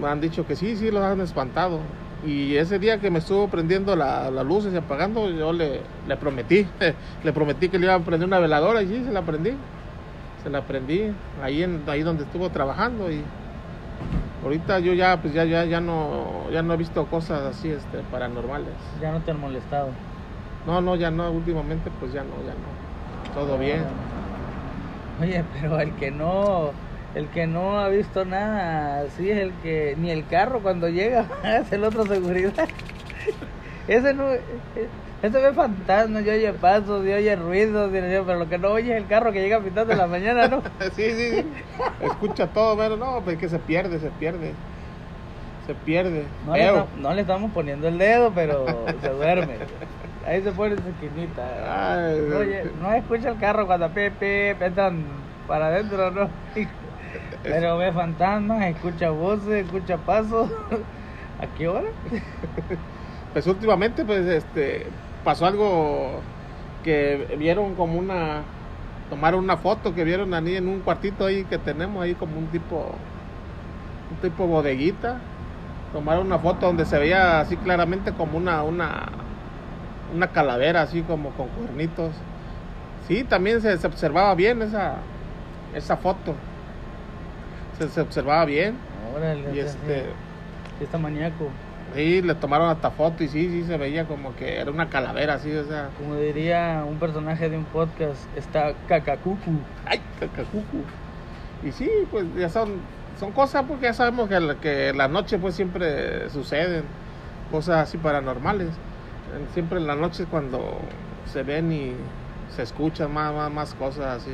Me 0.00 0.06
han 0.08 0.20
dicho 0.20 0.46
que 0.46 0.54
sí, 0.54 0.76
sí 0.76 0.90
los 0.90 1.02
han 1.02 1.20
espantado. 1.20 1.80
Y 2.26 2.56
ese 2.56 2.78
día 2.78 2.98
que 2.98 3.10
me 3.10 3.20
estuvo 3.20 3.48
prendiendo 3.48 3.94
la- 3.94 4.30
las 4.30 4.44
luces 4.44 4.72
y 4.72 4.76
apagando, 4.76 5.30
yo 5.30 5.52
le, 5.52 5.80
le 6.06 6.16
prometí, 6.16 6.66
le 7.24 7.32
prometí 7.32 7.68
que 7.68 7.78
le 7.78 7.86
iba 7.86 7.94
a 7.94 8.00
prender 8.00 8.26
una 8.26 8.38
veladora 8.40 8.82
y 8.82 8.88
sí, 8.88 9.04
se 9.04 9.12
la 9.12 9.22
prendí. 9.22 9.52
Se 10.42 10.50
la 10.50 10.62
prendí 10.62 11.12
ahí, 11.42 11.62
en, 11.62 11.82
ahí 11.88 12.02
donde 12.02 12.24
estuvo 12.24 12.48
trabajando 12.50 13.10
y 13.10 13.22
ahorita 14.44 14.78
yo 14.78 14.94
ya 14.94 15.20
pues 15.20 15.34
ya 15.34 15.44
ya 15.44 15.64
ya 15.64 15.80
no 15.80 16.48
ya 16.52 16.62
no 16.62 16.74
he 16.74 16.76
visto 16.76 17.04
cosas 17.06 17.42
así 17.42 17.70
este 17.70 17.98
paranormales. 18.10 18.74
Ya 19.00 19.10
no 19.12 19.20
te 19.20 19.30
han 19.32 19.40
molestado. 19.40 19.88
No, 20.66 20.80
no, 20.80 20.96
ya 20.96 21.10
no, 21.10 21.30
últimamente 21.30 21.90
pues 21.98 22.12
ya 22.12 22.22
no, 22.22 22.30
ya 22.44 22.52
no. 22.54 23.34
Todo 23.34 23.58
bien. 23.58 23.84
Oye, 25.20 25.44
pero 25.54 25.80
el 25.80 25.92
que 25.94 26.10
no, 26.10 26.70
el 27.18 27.28
que 27.30 27.46
no 27.46 27.80
ha 27.80 27.88
visto 27.88 28.24
nada, 28.24 29.08
sí 29.10 29.28
es 29.30 29.38
el 29.38 29.52
que, 29.60 29.94
ni 29.98 30.10
el 30.10 30.26
carro 30.28 30.62
cuando 30.62 30.88
llega, 30.88 31.28
es 31.60 31.72
el 31.72 31.84
otro 31.84 32.06
seguridad. 32.06 32.52
Ese 33.88 34.12
no, 34.14 34.30
eh, 34.32 34.40
ese 35.22 35.40
ve 35.40 35.52
fantasmas, 35.54 36.22
y 36.24 36.28
oye 36.28 36.52
pasos, 36.52 37.04
y 37.06 37.10
oye 37.12 37.34
ruidos, 37.36 37.90
no- 37.90 38.26
pero 38.26 38.38
lo 38.38 38.48
que 38.48 38.58
no 38.58 38.68
oye 38.72 38.94
es 38.94 39.02
el 39.02 39.08
carro 39.08 39.32
que 39.32 39.40
llega 39.40 39.60
pitando 39.60 39.92
en 39.92 39.98
la 39.98 40.06
mañana, 40.06 40.46
¿no? 40.46 40.62
sí, 40.94 41.10
sí, 41.10 41.30
sí. 41.32 41.52
Escucha 42.02 42.46
todo, 42.48 42.76
pero 42.76 42.96
no, 42.98 43.22
pues 43.24 43.38
que 43.38 43.48
se 43.48 43.58
pierde, 43.58 43.98
se 43.98 44.10
pierde. 44.10 44.54
Se 45.66 45.74
pierde. 45.74 46.26
No 46.44 46.54
le, 46.54 46.62
Feo. 46.62 46.78
esta- 46.78 46.96
no 46.98 47.14
le 47.14 47.20
estamos 47.22 47.52
poniendo 47.52 47.88
el 47.88 47.98
dedo, 47.98 48.30
pero 48.34 48.64
se 49.00 49.08
duerme. 49.08 49.56
Ahí 50.26 50.42
se 50.42 50.52
pone 50.52 50.76
su 50.76 50.88
esquinita. 50.88 52.04
Ay, 52.10 52.20
Oye, 52.20 52.62
no 52.76 52.92
escucha 52.92 53.30
el 53.30 53.38
carro 53.38 53.66
cuando 53.66 53.92
pepe 53.92 54.50
entran 54.50 55.22
para 55.46 55.68
adentro, 55.68 56.10
¿no? 56.10 56.30
Pero 57.42 57.78
ve 57.78 57.92
fantasmas, 57.92 58.66
escucha 58.66 59.10
voces, 59.10 59.64
escucha 59.66 59.98
pasos. 59.98 60.50
¿A 61.38 61.46
qué 61.54 61.68
hora? 61.68 61.90
Pues 63.32 63.46
últimamente, 63.46 64.04
pues, 64.04 64.26
este, 64.26 65.02
pasó 65.22 65.46
algo 65.46 66.24
que 66.82 67.36
vieron 67.38 67.74
como 67.76 67.98
una, 67.98 68.42
tomaron 69.10 69.44
una 69.44 69.58
foto 69.58 69.94
que 69.94 70.04
vieron 70.04 70.32
ahí 70.34 70.56
en 70.56 70.68
un 70.68 70.80
cuartito 70.80 71.26
ahí 71.26 71.44
que 71.44 71.58
tenemos 71.58 72.02
ahí 72.02 72.14
como 72.16 72.38
un 72.38 72.50
tipo, 72.50 73.04
un 74.10 74.16
tipo 74.18 74.46
bodeguita. 74.46 75.20
Tomaron 75.92 76.26
una 76.26 76.38
foto 76.38 76.66
donde 76.66 76.84
se 76.86 76.98
veía 76.98 77.40
así 77.40 77.56
claramente 77.56 78.12
como 78.14 78.36
una, 78.38 78.62
una, 78.62 79.26
una 80.14 80.28
calavera 80.32 80.82
así 80.82 81.02
como 81.02 81.30
con 81.32 81.48
cuernitos. 81.50 82.14
Sí, 83.06 83.24
también 83.24 83.60
se, 83.62 83.78
se 83.78 83.86
observaba 83.86 84.34
bien 84.34 84.62
esa, 84.62 84.96
esa 85.74 85.96
foto. 85.96 86.34
Se, 87.78 87.88
se 87.88 88.00
observaba 88.00 88.44
bien 88.44 88.76
Órale, 89.16 89.54
y 89.54 89.58
este. 89.60 90.02
sí, 90.78 90.84
está 90.84 90.98
maníaco. 90.98 91.48
Sí, 91.94 92.20
le 92.20 92.34
tomaron 92.34 92.68
hasta 92.68 92.90
foto 92.90 93.24
y 93.24 93.28
sí, 93.28 93.48
sí 93.48 93.64
se 93.64 93.78
veía 93.78 94.04
como 94.04 94.36
que 94.36 94.58
era 94.60 94.70
una 94.70 94.90
calavera 94.90 95.34
así, 95.34 95.50
o 95.54 95.64
sea, 95.64 95.88
Como 95.98 96.16
diría 96.16 96.84
un 96.86 96.98
personaje 96.98 97.48
de 97.48 97.56
un 97.56 97.64
podcast, 97.64 98.20
está 98.36 98.74
cacacucu. 98.86 99.52
¡ay, 99.86 100.00
cacacucu! 100.20 100.82
Y 101.64 101.72
sí, 101.72 101.90
pues 102.10 102.26
ya 102.36 102.50
son, 102.50 102.74
son 103.18 103.32
cosas 103.32 103.64
porque 103.66 103.86
ya 103.86 103.94
sabemos 103.94 104.28
que, 104.28 104.56
que 104.60 104.88
en 104.90 104.98
la 104.98 105.08
noche 105.08 105.38
pues 105.38 105.54
siempre 105.54 106.28
suceden 106.30 106.84
cosas 107.50 107.88
así 107.88 107.96
paranormales. 107.96 108.68
Siempre 109.54 109.78
en 109.78 109.86
la 109.86 109.94
noche 109.94 110.24
es 110.24 110.28
cuando 110.28 110.78
se 111.24 111.42
ven 111.42 111.72
y 111.72 111.92
se 112.54 112.62
escuchan 112.62 113.12
más, 113.12 113.34
más, 113.34 113.50
más 113.50 113.74
cosas 113.74 114.22
así. 114.22 114.32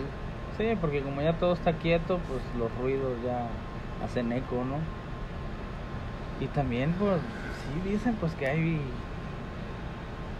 Sí, 0.56 0.76
porque 0.80 1.02
como 1.02 1.20
ya 1.20 1.32
todo 1.32 1.52
está 1.52 1.72
quieto, 1.72 2.20
pues 2.28 2.40
los 2.58 2.70
ruidos 2.78 3.12
ya 3.24 3.48
hacen 4.04 4.30
eco, 4.32 4.64
¿no? 4.64 4.78
Y 6.40 6.46
también, 6.48 6.92
pues, 6.94 7.20
sí 7.64 7.90
dicen 7.90 8.14
pues 8.20 8.32
que 8.34 8.46
hay 8.46 8.80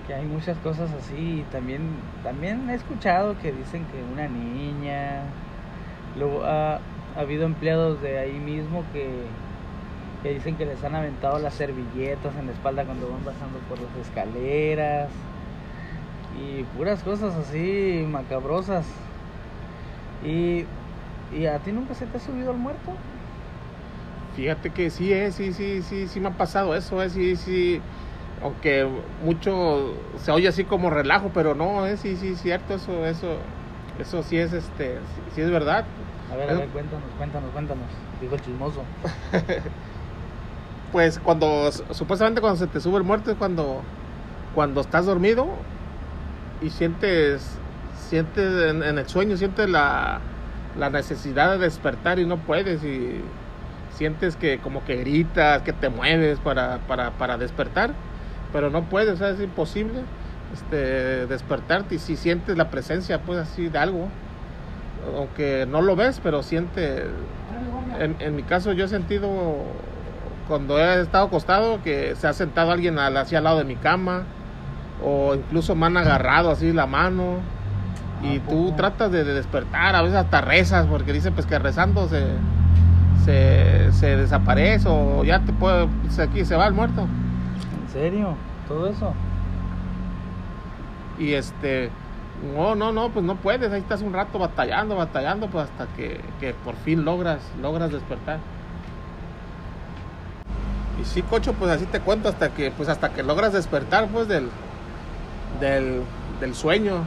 que 0.06 0.14
hay 0.14 0.26
muchas 0.26 0.58
cosas 0.58 0.90
así 0.92 1.40
y 1.40 1.42
también 1.50 1.80
también 2.22 2.68
he 2.68 2.74
escuchado 2.74 3.36
que 3.40 3.52
dicen 3.52 3.86
que 3.86 4.02
una 4.12 4.28
niña 4.28 5.22
luego 6.18 6.44
ha, 6.44 6.74
ha 6.74 7.20
habido 7.20 7.46
empleados 7.46 8.02
de 8.02 8.18
ahí 8.18 8.38
mismo 8.38 8.84
que 8.92 9.08
que 10.22 10.30
dicen 10.30 10.56
que 10.56 10.66
les 10.66 10.82
han 10.84 10.94
aventado 10.94 11.38
las 11.38 11.54
servilletas 11.54 12.36
en 12.38 12.46
la 12.46 12.52
espalda 12.52 12.84
cuando 12.84 13.08
van 13.08 13.24
bajando 13.24 13.58
por 13.68 13.78
las 13.78 14.06
escaleras 14.06 15.10
y 16.38 16.62
puras 16.76 17.02
cosas 17.02 17.34
así 17.34 18.04
macabrosas. 18.10 18.86
¿Y, 20.22 20.64
¿Y 21.34 21.46
a 21.46 21.58
ti 21.58 21.72
nunca 21.72 21.94
se 21.94 22.06
te 22.06 22.16
ha 22.18 22.20
subido 22.20 22.50
el 22.50 22.58
muerto? 22.58 22.92
Fíjate 24.36 24.70
que 24.70 24.90
sí, 24.90 25.12
eh, 25.12 25.30
sí, 25.32 25.52
sí, 25.52 25.82
sí, 25.82 26.08
sí 26.08 26.20
me 26.20 26.28
ha 26.28 26.32
pasado 26.32 26.74
eso, 26.74 27.02
eh, 27.02 27.10
sí, 27.10 27.36
sí. 27.36 27.80
Aunque 28.42 28.86
mucho 29.24 29.94
se 30.18 30.30
oye 30.32 30.48
así 30.48 30.64
como 30.64 30.90
relajo, 30.90 31.30
pero 31.32 31.54
no, 31.54 31.86
eh, 31.86 31.96
sí, 31.96 32.16
sí, 32.16 32.34
cierto, 32.34 32.74
eso, 32.74 33.06
eso, 33.06 33.38
eso 33.98 34.22
sí 34.22 34.36
es, 34.36 34.52
este, 34.52 34.96
sí, 34.96 35.22
sí 35.36 35.40
es 35.40 35.50
verdad. 35.50 35.84
A 36.32 36.36
ver, 36.36 36.50
a 36.50 36.54
ver, 36.54 36.68
cuéntanos, 36.68 37.04
cuéntanos, 37.16 37.50
cuéntanos. 37.52 37.86
Digo 38.20 38.34
el 38.34 38.40
chismoso. 38.40 38.82
Pues 40.92 41.18
cuando, 41.18 41.72
supuestamente 41.90 42.40
cuando 42.40 42.56
se 42.56 42.68
te 42.68 42.80
sube 42.80 42.98
el 42.98 43.02
muerto 43.02 43.32
es 43.32 43.36
cuando, 43.36 43.82
cuando 44.54 44.80
estás 44.80 45.06
dormido 45.06 45.48
y 46.62 46.70
sientes, 46.70 47.58
sientes 47.96 48.70
en, 48.70 48.82
el 48.82 49.08
sueño, 49.08 49.36
sientes 49.36 49.68
la, 49.68 50.20
la 50.78 50.90
necesidad 50.90 51.52
de 51.52 51.58
despertar 51.58 52.18
y 52.18 52.26
no 52.26 52.38
puedes 52.38 52.82
y 52.84 53.20
sientes 53.90 54.36
que 54.36 54.58
como 54.58 54.84
que 54.84 54.96
gritas, 54.96 55.62
que 55.62 55.72
te 55.72 55.88
mueves 55.88 56.38
para, 56.40 56.78
para, 56.86 57.12
para 57.12 57.38
despertar, 57.38 57.92
pero 58.52 58.70
no 58.70 58.84
puedes, 58.84 59.18
sea, 59.18 59.30
es 59.30 59.40
imposible 59.40 60.02
este, 60.52 61.26
despertarte 61.26 61.96
y 61.96 61.98
si 61.98 62.16
sientes 62.16 62.56
la 62.56 62.70
presencia 62.70 63.20
pues 63.22 63.38
así 63.38 63.68
de 63.68 63.78
algo, 63.78 64.08
aunque 65.16 65.66
no 65.68 65.82
lo 65.82 65.96
ves, 65.96 66.20
pero 66.22 66.42
sientes, 66.42 67.04
en, 67.98 68.16
en 68.18 68.36
mi 68.36 68.42
caso 68.42 68.72
yo 68.72 68.84
he 68.84 68.88
sentido 68.88 69.28
cuando 70.48 70.78
he 70.78 71.00
estado 71.00 71.26
acostado 71.26 71.82
que 71.82 72.14
se 72.16 72.26
ha 72.26 72.32
sentado 72.32 72.70
alguien 72.70 72.98
al, 72.98 73.16
así 73.16 73.34
al 73.34 73.44
lado 73.44 73.58
de 73.58 73.64
mi 73.64 73.76
cama 73.76 74.24
o 75.02 75.34
incluso 75.34 75.74
me 75.74 75.86
han 75.86 75.96
agarrado 75.96 76.50
así 76.50 76.72
la 76.72 76.86
mano 76.86 77.38
y 78.24 78.38
¿A 78.38 78.48
tú 78.48 78.72
tratas 78.76 79.10
de, 79.10 79.24
de 79.24 79.34
despertar, 79.34 79.94
a 79.94 80.02
veces 80.02 80.16
hasta 80.16 80.40
rezas 80.40 80.86
porque 80.86 81.12
dicen 81.12 81.34
pues 81.34 81.46
que 81.46 81.58
rezando 81.58 82.08
se, 82.08 82.24
se, 83.24 83.92
se 83.92 84.16
desaparece 84.16 84.88
o 84.88 85.24
ya 85.24 85.40
te 85.40 85.52
puede, 85.52 85.88
se, 86.10 86.22
aquí 86.22 86.44
se 86.44 86.56
va 86.56 86.66
el 86.66 86.74
muerto 86.74 87.02
¿En 87.02 87.92
serio? 87.92 88.34
¿Todo 88.68 88.88
eso? 88.88 89.12
y 91.18 91.34
este 91.34 91.90
no, 92.54 92.74
no, 92.74 92.92
no, 92.92 93.08
pues 93.10 93.24
no 93.24 93.36
puedes, 93.36 93.72
ahí 93.72 93.80
estás 93.80 94.02
un 94.02 94.12
rato 94.12 94.38
batallando, 94.38 94.96
batallando 94.96 95.46
pues 95.48 95.64
hasta 95.70 95.86
que, 95.94 96.20
que 96.40 96.52
por 96.52 96.74
fin 96.76 97.04
logras, 97.04 97.40
logras 97.62 97.90
despertar. 97.92 98.38
Y 101.00 101.04
sí, 101.04 101.22
cocho, 101.22 101.54
pues 101.54 101.70
así 101.70 101.86
te 101.86 102.00
cuento 102.00 102.28
hasta 102.28 102.50
que, 102.50 102.70
pues 102.70 102.88
hasta 102.88 103.10
que 103.10 103.22
logras 103.22 103.52
despertar, 103.52 104.08
pues 104.08 104.28
del, 104.28 104.48
del, 105.60 106.02
del 106.40 106.54
sueño, 106.54 107.04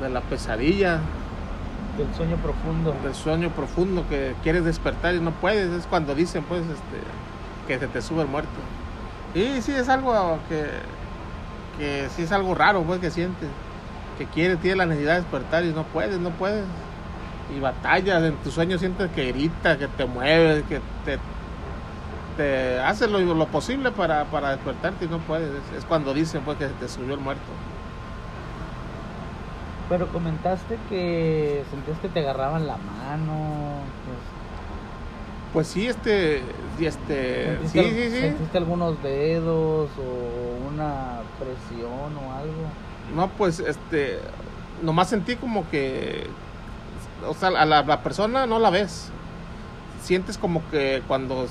de 0.00 0.08
la 0.08 0.20
pesadilla. 0.20 1.00
Del 1.96 2.14
sueño 2.14 2.36
profundo. 2.36 2.94
Del 3.02 3.14
sueño 3.14 3.50
profundo 3.50 4.04
que 4.08 4.34
quieres 4.42 4.64
despertar 4.64 5.14
y 5.14 5.20
no 5.20 5.32
puedes. 5.32 5.70
Es 5.72 5.86
cuando 5.86 6.14
dicen, 6.14 6.44
pues, 6.44 6.62
este, 6.62 7.00
que 7.66 7.78
se 7.78 7.86
te 7.88 8.00
sube 8.02 8.22
el 8.22 8.28
muerto. 8.28 8.50
Y 9.34 9.60
sí, 9.62 9.72
es 9.72 9.88
algo 9.88 10.38
que, 10.48 10.66
que 11.78 12.08
sí 12.10 12.22
es 12.22 12.32
algo 12.32 12.54
raro, 12.54 12.82
pues, 12.82 13.00
que 13.00 13.10
sientes. 13.10 13.48
Que 14.16 14.26
quieres, 14.26 14.58
tienes 14.60 14.78
la 14.78 14.86
necesidad 14.86 15.14
de 15.14 15.20
despertar 15.20 15.64
y 15.64 15.72
no 15.72 15.84
puedes, 15.84 16.18
no 16.18 16.30
puedes. 16.30 16.64
Y 17.54 17.60
batallas, 17.60 18.22
en 18.22 18.34
tus 18.36 18.54
sueños 18.54 18.80
sientes 18.80 19.10
que 19.12 19.32
gritas, 19.32 19.78
que 19.78 19.88
te 19.88 20.04
mueves, 20.04 20.64
que 20.64 20.80
te, 21.04 21.18
te 22.36 22.78
haces 22.80 23.10
lo, 23.10 23.20
lo 23.20 23.46
posible 23.46 23.90
para, 23.90 24.24
para 24.26 24.50
despertarte 24.50 25.06
y 25.06 25.08
no 25.08 25.18
puedes. 25.18 25.50
Es, 25.50 25.78
es 25.78 25.84
cuando 25.84 26.14
dicen, 26.14 26.42
pues, 26.44 26.58
que 26.58 26.68
se 26.68 26.74
te 26.74 26.88
subió 26.88 27.14
el 27.14 27.20
muerto. 27.20 27.42
Pero 29.88 30.08
comentaste 30.08 30.78
que 30.88 31.64
sentías 31.70 31.98
que 31.98 32.08
te 32.08 32.20
agarraban 32.20 32.66
la 32.66 32.76
mano. 32.76 33.80
pues, 34.04 34.18
Pues 35.52 35.66
sí, 35.68 35.86
este, 35.86 36.42
este, 36.78 37.58
sí, 37.62 37.68
¿Sentiste, 37.68 38.10
sí, 38.10 38.16
sí. 38.16 38.20
¿Sentiste 38.20 38.58
algunos 38.58 39.02
dedos 39.02 39.88
o 39.98 40.68
una 40.68 41.20
presión 41.38 42.16
o 42.16 42.32
algo? 42.34 42.68
No, 43.14 43.28
pues, 43.30 43.60
este, 43.60 44.18
nomás 44.82 45.08
sentí 45.08 45.36
como 45.36 45.68
que, 45.70 46.26
o 47.26 47.32
sea, 47.34 47.48
a 47.48 47.64
la, 47.64 47.82
la 47.82 48.02
persona 48.02 48.46
no 48.46 48.58
la 48.58 48.70
ves. 48.70 49.10
Sientes 50.02 50.36
como 50.36 50.62
que 50.70 51.02
cuando 51.08 51.46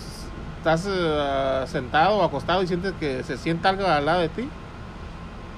estás 0.57 0.87
eh, 0.87 1.63
sentado 1.67 2.17
o 2.17 2.23
acostado 2.23 2.61
y 2.61 2.67
sientes 2.67 2.93
que 2.99 3.23
se 3.23 3.37
sienta 3.37 3.69
algo 3.69 3.85
al 3.87 4.05
lado 4.05 4.21
de 4.21 4.29
ti, 4.29 4.47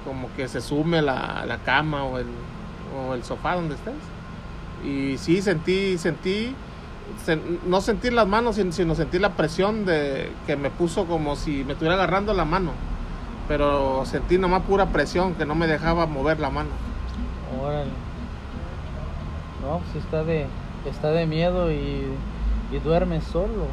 como 0.04 0.28
que 0.34 0.48
se 0.48 0.60
sume 0.60 1.02
la, 1.02 1.44
la 1.46 1.58
cama 1.58 2.04
o 2.04 2.18
el, 2.18 2.26
o 2.96 3.14
el 3.14 3.24
sofá 3.24 3.54
donde 3.54 3.74
estés. 3.74 3.94
Y 4.84 5.18
sí, 5.18 5.42
sentí, 5.42 5.98
sentí, 5.98 6.54
sen- 7.26 7.60
no 7.66 7.80
sentí 7.80 8.10
las 8.10 8.26
manos, 8.26 8.56
sin- 8.56 8.72
sino 8.72 8.94
sentí 8.94 9.18
la 9.18 9.30
presión 9.30 9.84
de 9.84 10.30
que 10.46 10.56
me 10.56 10.70
puso 10.70 11.06
como 11.06 11.36
si 11.36 11.64
me 11.64 11.72
estuviera 11.72 11.94
agarrando 11.94 12.32
la 12.34 12.44
mano. 12.44 12.72
Pero 13.48 14.04
sentí 14.06 14.38
nomás 14.38 14.62
pura 14.62 14.86
presión 14.86 15.34
que 15.34 15.44
no 15.44 15.54
me 15.54 15.66
dejaba 15.66 16.06
mover 16.06 16.38
la 16.40 16.50
mano. 16.50 16.70
Órale. 17.60 17.90
No, 19.62 19.78
pues 19.78 19.90
sí 19.92 19.98
está 19.98 20.22
de, 20.24 20.46
está 20.88 21.10
de 21.10 21.26
miedo 21.26 21.70
y, 21.70 22.06
y 22.72 22.78
duermes 22.82 23.24
solo. 23.24 23.66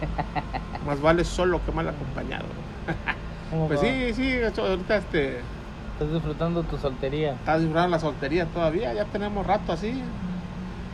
Más 0.86 1.00
vale 1.00 1.24
solo 1.24 1.60
que 1.64 1.72
mal 1.72 1.88
acompañado. 1.88 2.44
¿Cómo 3.50 3.68
Pues 3.68 3.80
va? 3.80 3.82
sí, 3.84 4.12
sí, 4.14 4.34
ahorita 4.58 4.96
este, 4.96 5.40
Estás 5.96 6.12
disfrutando 6.12 6.62
tu 6.62 6.76
soltería. 6.76 7.32
está 7.32 7.56
disfrutando 7.56 7.88
la 7.88 7.98
soltería 7.98 8.44
todavía, 8.46 8.92
ya 8.92 9.06
tenemos 9.06 9.46
rato 9.46 9.72
así. 9.72 10.02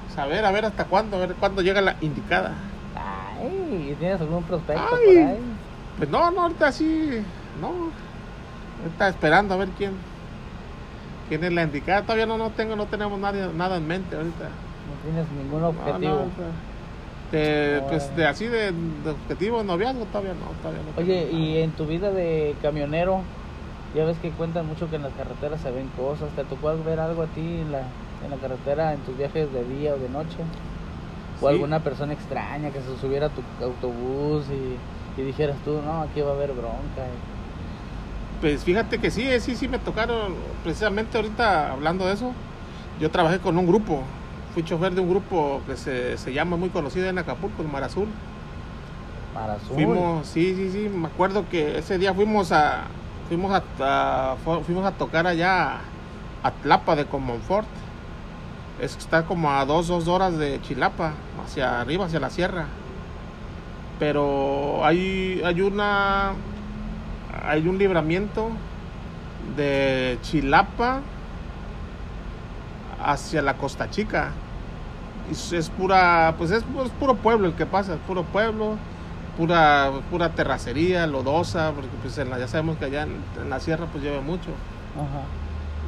Pues 0.07 0.17
a 0.19 0.27
ver, 0.27 0.45
a 0.45 0.53
ver 0.53 0.65
hasta 0.65 0.85
cuándo, 0.85 1.17
a 1.17 1.21
ver 1.21 1.35
cuándo 1.35 1.61
llega 1.61 1.81
la 1.81 1.97
indicada. 2.01 2.53
Ay, 2.97 3.91
¿y 3.91 3.95
¿tienes 3.97 4.21
algún 4.21 4.45
prospecto 4.45 4.81
Ay. 4.81 5.05
por 5.05 5.17
ahí? 5.17 5.39
Pues 5.99 6.09
no, 6.09 6.31
no, 6.31 6.43
ahorita 6.43 6.71
sí, 6.71 7.21
no. 7.61 7.91
Ahorita 8.85 9.09
esperando 9.09 9.55
a 9.55 9.57
ver 9.57 9.71
quién, 9.77 9.93
quién 11.29 11.43
es 11.43 11.53
la 11.53 11.65
indicada. 11.65 12.03
Todavía 12.03 12.27
no, 12.27 12.39
no 12.39 12.51
tengo, 12.51 12.77
no 12.77 12.87
tenemos 12.87 13.19
nada, 13.19 13.51
nada 13.57 13.79
en 13.79 13.87
mente 13.89 14.15
ahorita. 14.15 14.45
No 14.45 15.11
tienes 15.11 15.31
ningún 15.33 15.63
No, 15.63 15.69
objetivo. 15.71 16.15
no, 16.15 16.73
de, 17.33 17.83
pues 17.89 18.15
de 18.15 18.27
así 18.27 18.47
de, 18.47 18.73
de 18.73 19.11
objetivo 19.11 19.63
noviazgo 19.65 20.05
todavía 20.05 20.35
no, 20.35 20.47
todavía 20.63 20.83
no. 20.83 21.03
Oye, 21.03 21.31
y 21.33 21.59
en 21.59 21.71
tu 21.73 21.87
vida 21.87 22.11
de 22.13 22.55
camionero, 22.61 23.23
ya 23.93 24.05
ves 24.05 24.19
que 24.21 24.35
cuentan 24.37 24.67
mucho 24.67 24.89
que 24.89 24.97
en 24.97 25.03
las 25.03 25.15
carreteras 25.15 25.61
se 25.63 25.71
ven 25.71 25.91
cosas. 25.91 26.35
¿Te 26.35 26.45
tocó 26.45 26.83
ver 26.83 27.01
algo 27.01 27.23
a 27.23 27.33
ti 27.33 27.61
en 27.61 27.71
la, 27.73 27.99
en 28.21 28.31
la 28.31 28.39
carretera, 28.41 28.93
en 28.95 29.05
tus 29.05 29.17
viajes 29.17 29.53
de 29.53 29.65
día 29.65 29.95
o 29.95 29.99
de 29.99 30.09
noche? 30.09 30.55
¿O 31.41 31.49
Sí. 31.49 31.55
alguna 31.55 31.83
persona 31.83 32.13
extraña 32.15 32.73
que 32.73 32.83
se 32.83 32.97
subiera 32.97 33.27
a 33.27 33.35
tu 33.35 33.43
autobús 33.59 34.51
y, 34.51 34.87
y 35.17 35.23
dijeras 35.23 35.63
tú, 35.63 35.83
no, 35.83 36.03
aquí 36.03 36.21
va 36.23 36.31
a 36.31 36.35
haber 36.35 36.53
bronca? 36.55 37.25
Pues 38.41 38.65
fíjate 38.65 39.01
que 39.01 39.11
sí, 39.11 39.29
eh, 39.31 39.41
sí, 39.41 39.57
sí 39.57 39.69
me 39.69 39.79
tocaron, 39.79 40.59
precisamente 40.63 41.17
ahorita 41.17 41.71
hablando 41.73 42.07
de 42.07 42.15
eso, 42.15 42.45
yo 42.95 43.11
trabajé 43.11 43.41
con 43.41 43.57
un 43.59 43.67
grupo, 43.67 44.19
fui 44.53 44.65
chofer 44.65 44.95
de 44.95 45.01
un 45.01 45.09
grupo 45.09 45.65
que 45.67 45.77
se, 45.77 46.19
se 46.19 46.33
llama 46.33 46.57
muy 46.57 46.71
conocido 46.71 47.09
en 47.09 47.19
Acapulco, 47.19 47.63
el 47.63 47.69
Mar 47.69 47.85
Azul. 47.85 48.21
Mar 49.35 49.51
Azul. 49.51 49.75
Fuimos, 49.75 50.29
sí, 50.29 50.55
sí, 50.55 50.71
sí, 50.71 50.89
me 50.91 51.07
acuerdo 51.09 51.49
que 51.49 51.79
ese 51.79 51.97
día 51.99 52.13
fuimos 52.15 52.53
a, 52.53 53.02
fuimos 53.33 53.51
a, 53.81 54.33
a- 54.33 54.37
fu- 54.45 54.61
fuimos 54.63 54.85
a 54.85 54.93
tocar 54.93 55.27
allá 55.27 55.79
a 56.43 56.51
Tlapa 56.63 56.95
de 56.97 57.07
Comonfort. 57.07 57.67
Es, 58.81 58.97
está 58.97 59.25
como 59.25 59.51
a 59.51 59.65
dos, 59.65 59.89
dos 59.89 60.07
horas 60.09 60.37
de 60.39 60.61
Chilapa, 60.63 61.13
hacia 61.45 61.81
arriba, 61.81 62.07
hacia 62.07 62.21
la 62.21 62.29
sierra. 62.31 62.67
Pero 63.99 64.85
hay, 64.85 65.41
hay 65.45 65.61
una, 65.63 66.33
hay 67.47 67.67
un 67.69 67.79
libramiento 67.79 68.51
de 69.57 70.19
Chilapa 70.23 71.01
hacia 73.03 73.41
la 73.43 73.55
Costa 73.55 73.89
Chica. 73.91 74.33
Es, 75.31 75.53
es 75.53 75.71
pura, 75.71 76.35
pues 76.37 76.51
es, 76.51 76.65
es 76.85 76.91
puro 76.99 77.15
pueblo 77.15 77.47
el 77.47 77.55
que 77.55 77.65
pasa, 77.65 77.95
es 77.95 78.01
puro 78.01 78.25
pueblo 78.25 78.77
pura 79.37 79.91
pura 80.11 80.31
terracería, 80.31 81.07
lodosa, 81.07 81.73
porque 81.75 81.91
pues 82.03 82.17
en 82.19 82.31
la- 82.31 82.39
ya 82.39 82.49
sabemos 82.49 82.77
que 82.79 82.85
allá 82.87 83.03
en, 83.03 83.17
en 83.41 83.51
la 83.51 83.61
sierra 83.61 83.87
pues 83.87 84.03
llueve 84.05 84.21
mucho. 84.21 84.51
Ajá. 84.97 85.25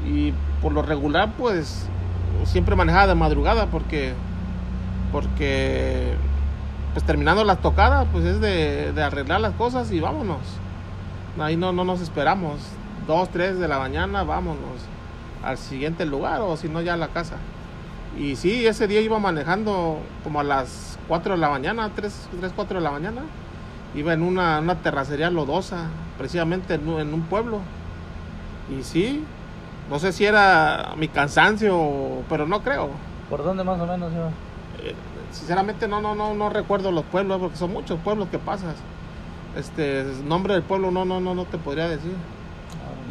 Y 0.08 0.32
por 0.62 0.72
lo 0.72 0.82
regular 0.82 1.32
pues 1.38 1.86
siempre 2.44 2.74
manejaba 2.76 3.06
de 3.06 3.14
madrugada 3.14 3.66
porque 3.66 4.12
porque 5.12 6.14
pues 6.92 7.04
terminando 7.04 7.44
las 7.44 7.60
tocadas 7.60 8.06
pues 8.12 8.24
es 8.24 8.40
de, 8.40 8.92
de 8.92 9.02
arreglar 9.02 9.40
las 9.40 9.52
cosas 9.54 9.90
y 9.92 10.00
vámonos. 10.00 10.38
Ahí 11.40 11.56
no, 11.56 11.72
no 11.72 11.84
nos 11.84 12.00
esperamos. 12.00 12.60
Dos, 13.06 13.28
tres 13.30 13.58
de 13.58 13.68
la 13.68 13.78
mañana, 13.78 14.22
vámonos 14.22 14.80
al 15.42 15.58
siguiente 15.58 16.06
lugar 16.06 16.40
o 16.40 16.56
si 16.56 16.68
no 16.68 16.80
ya 16.80 16.94
a 16.94 16.96
la 16.96 17.08
casa. 17.08 17.36
Y 18.16 18.36
sí, 18.36 18.66
ese 18.66 18.86
día 18.86 19.00
iba 19.00 19.18
manejando 19.18 19.98
como 20.22 20.40
a 20.40 20.44
las 20.44 20.98
4 21.08 21.34
de 21.34 21.40
la 21.40 21.50
mañana, 21.50 21.90
3, 21.94 22.28
3 22.38 22.52
4 22.54 22.78
de 22.78 22.84
la 22.84 22.90
mañana. 22.92 23.22
Iba 23.94 24.12
en 24.12 24.22
una, 24.22 24.60
una 24.60 24.82
terracería 24.82 25.30
lodosa, 25.30 25.90
precisamente 26.18 26.74
en, 26.74 26.88
un- 26.88 27.00
en 27.00 27.14
un 27.14 27.28
pueblo. 27.28 27.60
Y 28.66 28.82
sí, 28.84 29.24
no 29.88 29.98
sé 29.98 30.12
si 30.12 30.24
era 30.24 30.94
mi 30.96 31.08
cansancio, 31.08 32.24
pero 32.28 32.46
no 32.46 32.62
creo. 32.62 32.90
¿Por 33.28 33.42
dónde 33.44 33.64
más 33.64 33.80
o 33.80 33.86
menos 33.86 34.12
iba? 34.12 34.38
Eh, 34.78 34.94
sinceramente 35.30 35.88
no, 35.88 36.00
no, 36.00 36.14
no, 36.14 36.34
no 36.34 36.50
recuerdo 36.50 36.92
los 36.92 37.04
pueblos, 37.04 37.40
porque 37.40 37.56
son 37.56 37.72
muchos 37.72 38.00
pueblos 38.00 38.28
que 38.30 38.38
pasas. 38.38 38.76
Este, 39.56 40.04
nombre 40.24 40.54
del 40.54 40.62
pueblo 40.64 40.90
no, 40.90 41.04
no, 41.04 41.20
no, 41.20 41.34
no 41.34 41.46
te 41.46 41.58
podría 41.58 41.88
decir. 41.88 42.16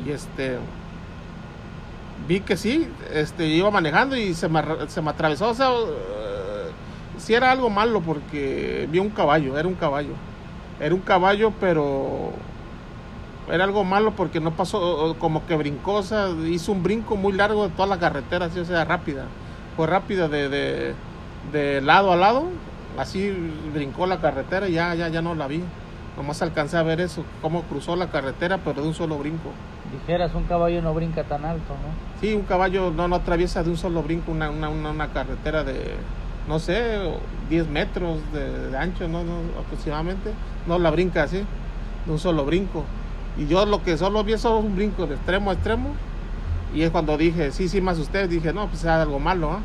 Y 0.06 0.12
este 0.12 0.60
vi 2.28 2.39
que 2.39 2.58
sí, 2.58 2.88
este 3.12 3.45
iba 3.47 3.69
manejando 3.71 4.15
y 4.15 4.34
se 4.34 4.47
me, 4.49 4.62
se 4.88 5.02
me 5.02 5.10
atravesó, 5.10 5.49
o 5.49 5.54
sea, 5.54 5.69
eh, 5.69 6.71
sí 7.17 7.34
era 7.34 7.52
algo 7.52 7.69
malo 7.69 8.02
porque 8.02 8.88
vi 8.91 8.99
un 8.99 9.10
caballo, 9.10 9.58
era 9.58 9.67
un 9.67 9.76
caballo. 9.76 10.13
Era 10.80 10.95
un 10.95 11.02
caballo, 11.02 11.54
pero 11.60 12.32
era 13.52 13.63
algo 13.63 13.84
malo 13.84 14.12
porque 14.15 14.39
no 14.39 14.52
pasó, 14.52 15.15
como 15.19 15.45
que 15.45 15.56
brincó, 15.56 15.95
o 15.95 16.04
sea, 16.04 16.30
hizo 16.47 16.71
un 16.71 16.84
brinco 16.84 17.15
muy 17.15 17.34
largo 17.34 17.67
de 17.67 17.73
toda 17.76 17.88
la 17.88 17.99
carretera, 17.99 18.45
así, 18.47 18.60
o 18.60 18.65
sea, 18.65 18.84
rápida. 18.86 19.26
Fue 19.76 19.88
rápida 19.88 20.28
de, 20.28 20.49
de, 20.49 20.93
de 21.52 21.82
lado 21.82 22.12
a 22.12 22.15
lado, 22.15 22.45
así 22.97 23.32
brincó 23.73 24.08
la 24.08 24.19
carretera 24.19 24.67
y 24.67 24.73
ya, 24.73 24.95
ya, 24.95 25.10
ya 25.10 25.21
no 25.21 25.36
la 25.36 25.47
vi. 25.47 25.62
Nomás 26.17 26.41
alcancé 26.41 26.78
a 26.78 26.84
ver 26.84 27.02
eso, 27.02 27.23
cómo 27.41 27.63
cruzó 27.63 27.95
la 27.95 28.10
carretera, 28.10 28.60
pero 28.60 28.82
de 28.82 28.88
un 28.88 28.93
solo 28.93 29.17
brinco. 29.17 29.52
Dijeras, 29.93 30.34
un 30.34 30.43
caballo 30.45 30.82
no 30.82 30.93
brinca 30.93 31.23
tan 31.23 31.45
alto, 31.45 31.73
¿no? 31.73 32.19
Sí, 32.19 32.34
un 32.34 32.43
caballo 32.43 32.91
no, 32.91 33.08
no 33.08 33.15
atraviesa 33.15 33.63
de 33.63 33.69
un 33.69 33.77
solo 33.77 34.01
brinco 34.01 34.32
una, 34.32 34.49
una, 34.49 34.69
una, 34.69 34.89
una 34.89 35.08
carretera 35.10 35.63
de, 35.63 35.95
no 36.47 36.60
sé, 36.60 36.99
10 37.49 37.67
metros 37.67 38.19
de, 38.34 38.69
de 38.69 38.77
ancho, 38.77 39.08
¿no? 39.08 39.23
No, 39.23 39.39
aproximadamente. 39.60 40.32
No 40.67 40.79
la 40.79 40.89
brinca 40.89 41.23
así, 41.23 41.43
de 42.06 42.12
un 42.12 42.19
solo 42.19 42.43
brinco. 42.45 42.84
Y 43.38 43.47
yo 43.47 43.65
lo 43.65 43.84
que 43.84 43.97
solo 43.97 44.23
vi 44.23 44.34
es 44.34 44.45
un 44.45 44.75
brinco 44.75 45.06
de 45.06 45.15
extremo 45.15 45.51
a 45.51 45.53
extremo. 45.53 45.93
Y 46.73 46.82
es 46.82 46.89
cuando 46.89 47.17
dije, 47.17 47.51
sí, 47.51 47.69
sí, 47.69 47.82
más 47.82 47.99
usted, 47.99 48.27
dije, 48.27 48.51
no, 48.51 48.67
pues 48.67 48.79
es 48.79 48.88
algo 48.88 49.19
malo, 49.19 49.51
¿ah? 49.51 49.60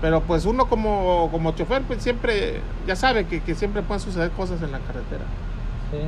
Pero 0.00 0.22
pues 0.22 0.46
uno 0.46 0.66
como, 0.66 1.28
como 1.30 1.52
chofer, 1.52 1.82
pues 1.82 2.02
siempre, 2.02 2.60
ya 2.86 2.96
sabe 2.96 3.26
que, 3.26 3.40
que 3.40 3.54
siempre 3.54 3.82
pueden 3.82 4.00
suceder 4.00 4.30
cosas 4.30 4.62
en 4.62 4.72
la 4.72 4.78
carretera. 4.80 5.24
Sí. 5.90 5.98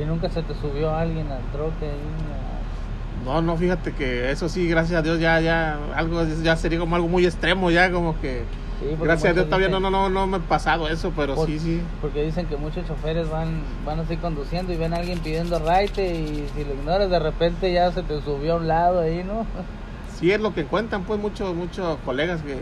Y 0.00 0.04
nunca 0.04 0.28
se 0.30 0.42
te 0.42 0.54
subió 0.54 0.94
alguien 0.94 1.26
al 1.30 1.42
trote 1.52 1.86
ahí. 1.86 3.24
No, 3.24 3.40
no, 3.40 3.56
fíjate 3.56 3.92
que 3.92 4.30
eso 4.32 4.48
sí, 4.48 4.66
gracias 4.68 4.98
a 4.98 5.02
Dios, 5.02 5.20
ya, 5.20 5.38
ya, 5.40 5.78
algo, 5.94 6.24
ya 6.42 6.56
sería 6.56 6.78
como 6.80 6.96
algo 6.96 7.06
muy 7.08 7.24
extremo, 7.24 7.70
ya 7.70 7.90
como 7.92 8.20
que, 8.20 8.42
Sí, 8.80 8.96
gracias 9.00 9.30
a 9.30 9.34
Dios 9.34 9.46
todavía 9.46 9.68
no, 9.68 9.78
dicen- 9.78 9.92
no, 9.92 10.08
no, 10.08 10.08
no 10.10 10.26
me 10.26 10.38
ha 10.38 10.40
pasado 10.40 10.88
eso, 10.88 11.12
pero 11.14 11.36
Por- 11.36 11.46
sí, 11.46 11.60
sí. 11.60 11.80
Porque 12.00 12.24
dicen 12.24 12.46
que 12.46 12.56
muchos 12.56 12.84
choferes 12.88 13.30
van, 13.30 13.62
van 13.86 14.00
así 14.00 14.16
conduciendo 14.16 14.72
y 14.72 14.76
ven 14.76 14.92
a 14.92 14.96
alguien 14.96 15.20
pidiendo 15.20 15.60
raite 15.60 16.04
y 16.16 16.48
si 16.56 16.64
lo 16.64 16.74
ignoras 16.74 17.10
de 17.10 17.18
repente 17.20 17.72
ya 17.72 17.92
se 17.92 18.02
te 18.02 18.20
subió 18.22 18.54
a 18.54 18.56
un 18.56 18.66
lado 18.66 19.00
ahí, 19.02 19.22
¿no? 19.22 19.46
sí 20.18 20.32
es 20.32 20.40
lo 20.40 20.52
que 20.52 20.64
cuentan 20.64 21.04
pues 21.04 21.20
muchos 21.20 21.54
muchos 21.54 21.98
colegas 22.04 22.40
que, 22.42 22.58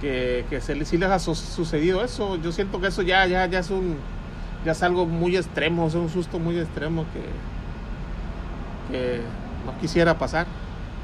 que, 0.00 0.44
que 0.50 0.60
se, 0.60 0.84
sí 0.84 0.98
les 0.98 1.10
ha 1.10 1.20
su- 1.20 1.36
sucedido 1.36 2.02
eso. 2.02 2.34
Yo 2.36 2.50
siento 2.50 2.80
que 2.80 2.88
eso 2.88 3.02
ya, 3.02 3.24
ya, 3.26 3.46
ya 3.46 3.60
es 3.60 3.70
un 3.70 3.98
ya 4.64 4.72
es 4.72 4.82
algo 4.82 5.06
muy 5.06 5.36
extremo, 5.36 5.86
es 5.86 5.94
un 5.94 6.08
susto 6.08 6.38
muy 6.38 6.58
extremo 6.58 7.04
que, 7.12 8.92
que 8.92 9.20
no 9.66 9.78
quisiera 9.80 10.18
pasar. 10.18 10.46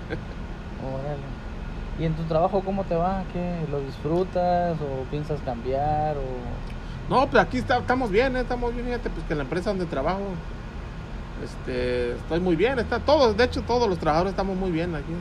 Órale. 0.83 1.37
¿Y 1.99 2.05
en 2.05 2.15
tu 2.15 2.25
trabajo 2.25 2.61
cómo 2.65 2.85
te 2.85 2.95
va? 2.95 3.23
¿Qué? 3.33 3.57
¿Lo 3.71 3.81
disfrutas 3.81 4.77
o 4.81 5.05
piensas 5.11 5.41
cambiar? 5.45 6.17
O... 6.19 6.23
No, 7.15 7.27
pues 7.31 7.43
aquí 7.43 7.59
está- 7.59 7.79
estamos 7.79 8.11
bien, 8.11 8.37
eh, 8.37 8.41
estamos 8.41 8.75
bien, 8.75 8.87
fíjate, 8.87 9.09
pues 9.11 9.25
que 9.27 9.33
en 9.33 9.39
la 9.39 9.45
empresa 9.45 9.71
donde 9.71 9.87
trabajo, 9.87 10.21
este, 11.43 12.13
estoy 12.13 12.41
muy 12.41 12.57
bien, 12.57 12.79
está 12.79 12.99
todos, 12.99 13.37
de 13.37 13.45
hecho 13.45 13.63
todos 13.63 13.89
los 13.89 13.99
trabajadores 13.99 14.33
estamos 14.33 14.57
muy 14.57 14.71
bien 14.71 14.95
aquí. 14.95 15.13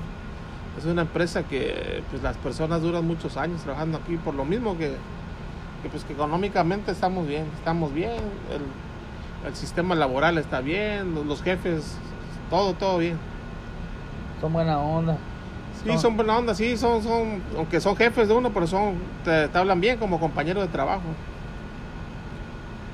Es 0.78 0.84
una 0.86 1.04
empresa 1.04 1.43
que 1.43 2.04
pues 2.10 2.21
las 2.21 2.36
personas 2.38 2.82
duran 2.82 3.06
muchos 3.08 3.38
años 3.38 3.62
trabajando 3.62 3.98
aquí 3.98 4.17
por 4.17 4.34
lo 4.34 4.43
mismo 4.43 4.78
que, 4.78 4.98
que, 5.84 5.90
pues 5.90 6.04
que 6.04 6.14
económicamente 6.14 6.92
estamos 6.92 7.28
bien, 7.28 7.46
estamos 7.58 7.94
bien, 7.94 8.12
el, 8.52 9.48
el 9.48 9.56
sistema 9.56 9.96
laboral 9.96 10.38
está 10.38 10.62
bien, 10.62 11.14
los, 11.28 11.42
jefes, 11.44 11.98
todo, 12.50 12.74
todo 12.74 12.98
bien. 12.98 13.18
Son 14.42 14.52
buena 14.54 14.80
onda. 14.80 15.18
Sí, 15.84 15.90
Son- 15.90 16.00
son 16.00 16.18
buena 16.18 16.38
onda, 16.38 16.56
sí, 16.56 16.78
son, 16.78 17.04
son, 17.04 17.42
aunque 17.58 17.80
son 17.80 17.96
jefes 17.96 18.28
de 18.28 18.34
uno, 18.34 18.52
pero 18.52 18.66
son, 18.68 18.96
te, 19.24 19.48
te 19.48 19.58
hablan 19.58 19.80
bien 19.82 19.98
como 20.00 20.20
compañeros 20.20 20.64
de 20.64 20.70
trabajo. 20.70 21.04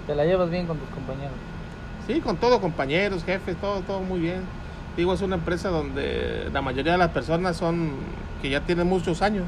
Te 0.07 0.15
la 0.15 0.25
llevas 0.25 0.49
bien 0.49 0.67
con 0.67 0.77
tus 0.77 0.89
compañeros. 0.89 1.33
Sí, 2.07 2.19
con 2.19 2.35
todo, 2.37 2.59
compañeros, 2.59 3.23
jefes, 3.23 3.55
todo, 3.57 3.81
todo 3.81 4.01
muy 4.01 4.19
bien. 4.19 4.41
Digo, 4.97 5.13
es 5.13 5.21
una 5.21 5.35
empresa 5.35 5.69
donde 5.69 6.49
la 6.51 6.61
mayoría 6.61 6.93
de 6.93 6.97
las 6.97 7.11
personas 7.11 7.55
son 7.55 7.91
que 8.41 8.49
ya 8.49 8.61
tienen 8.61 8.87
muchos 8.87 9.21
años, 9.21 9.45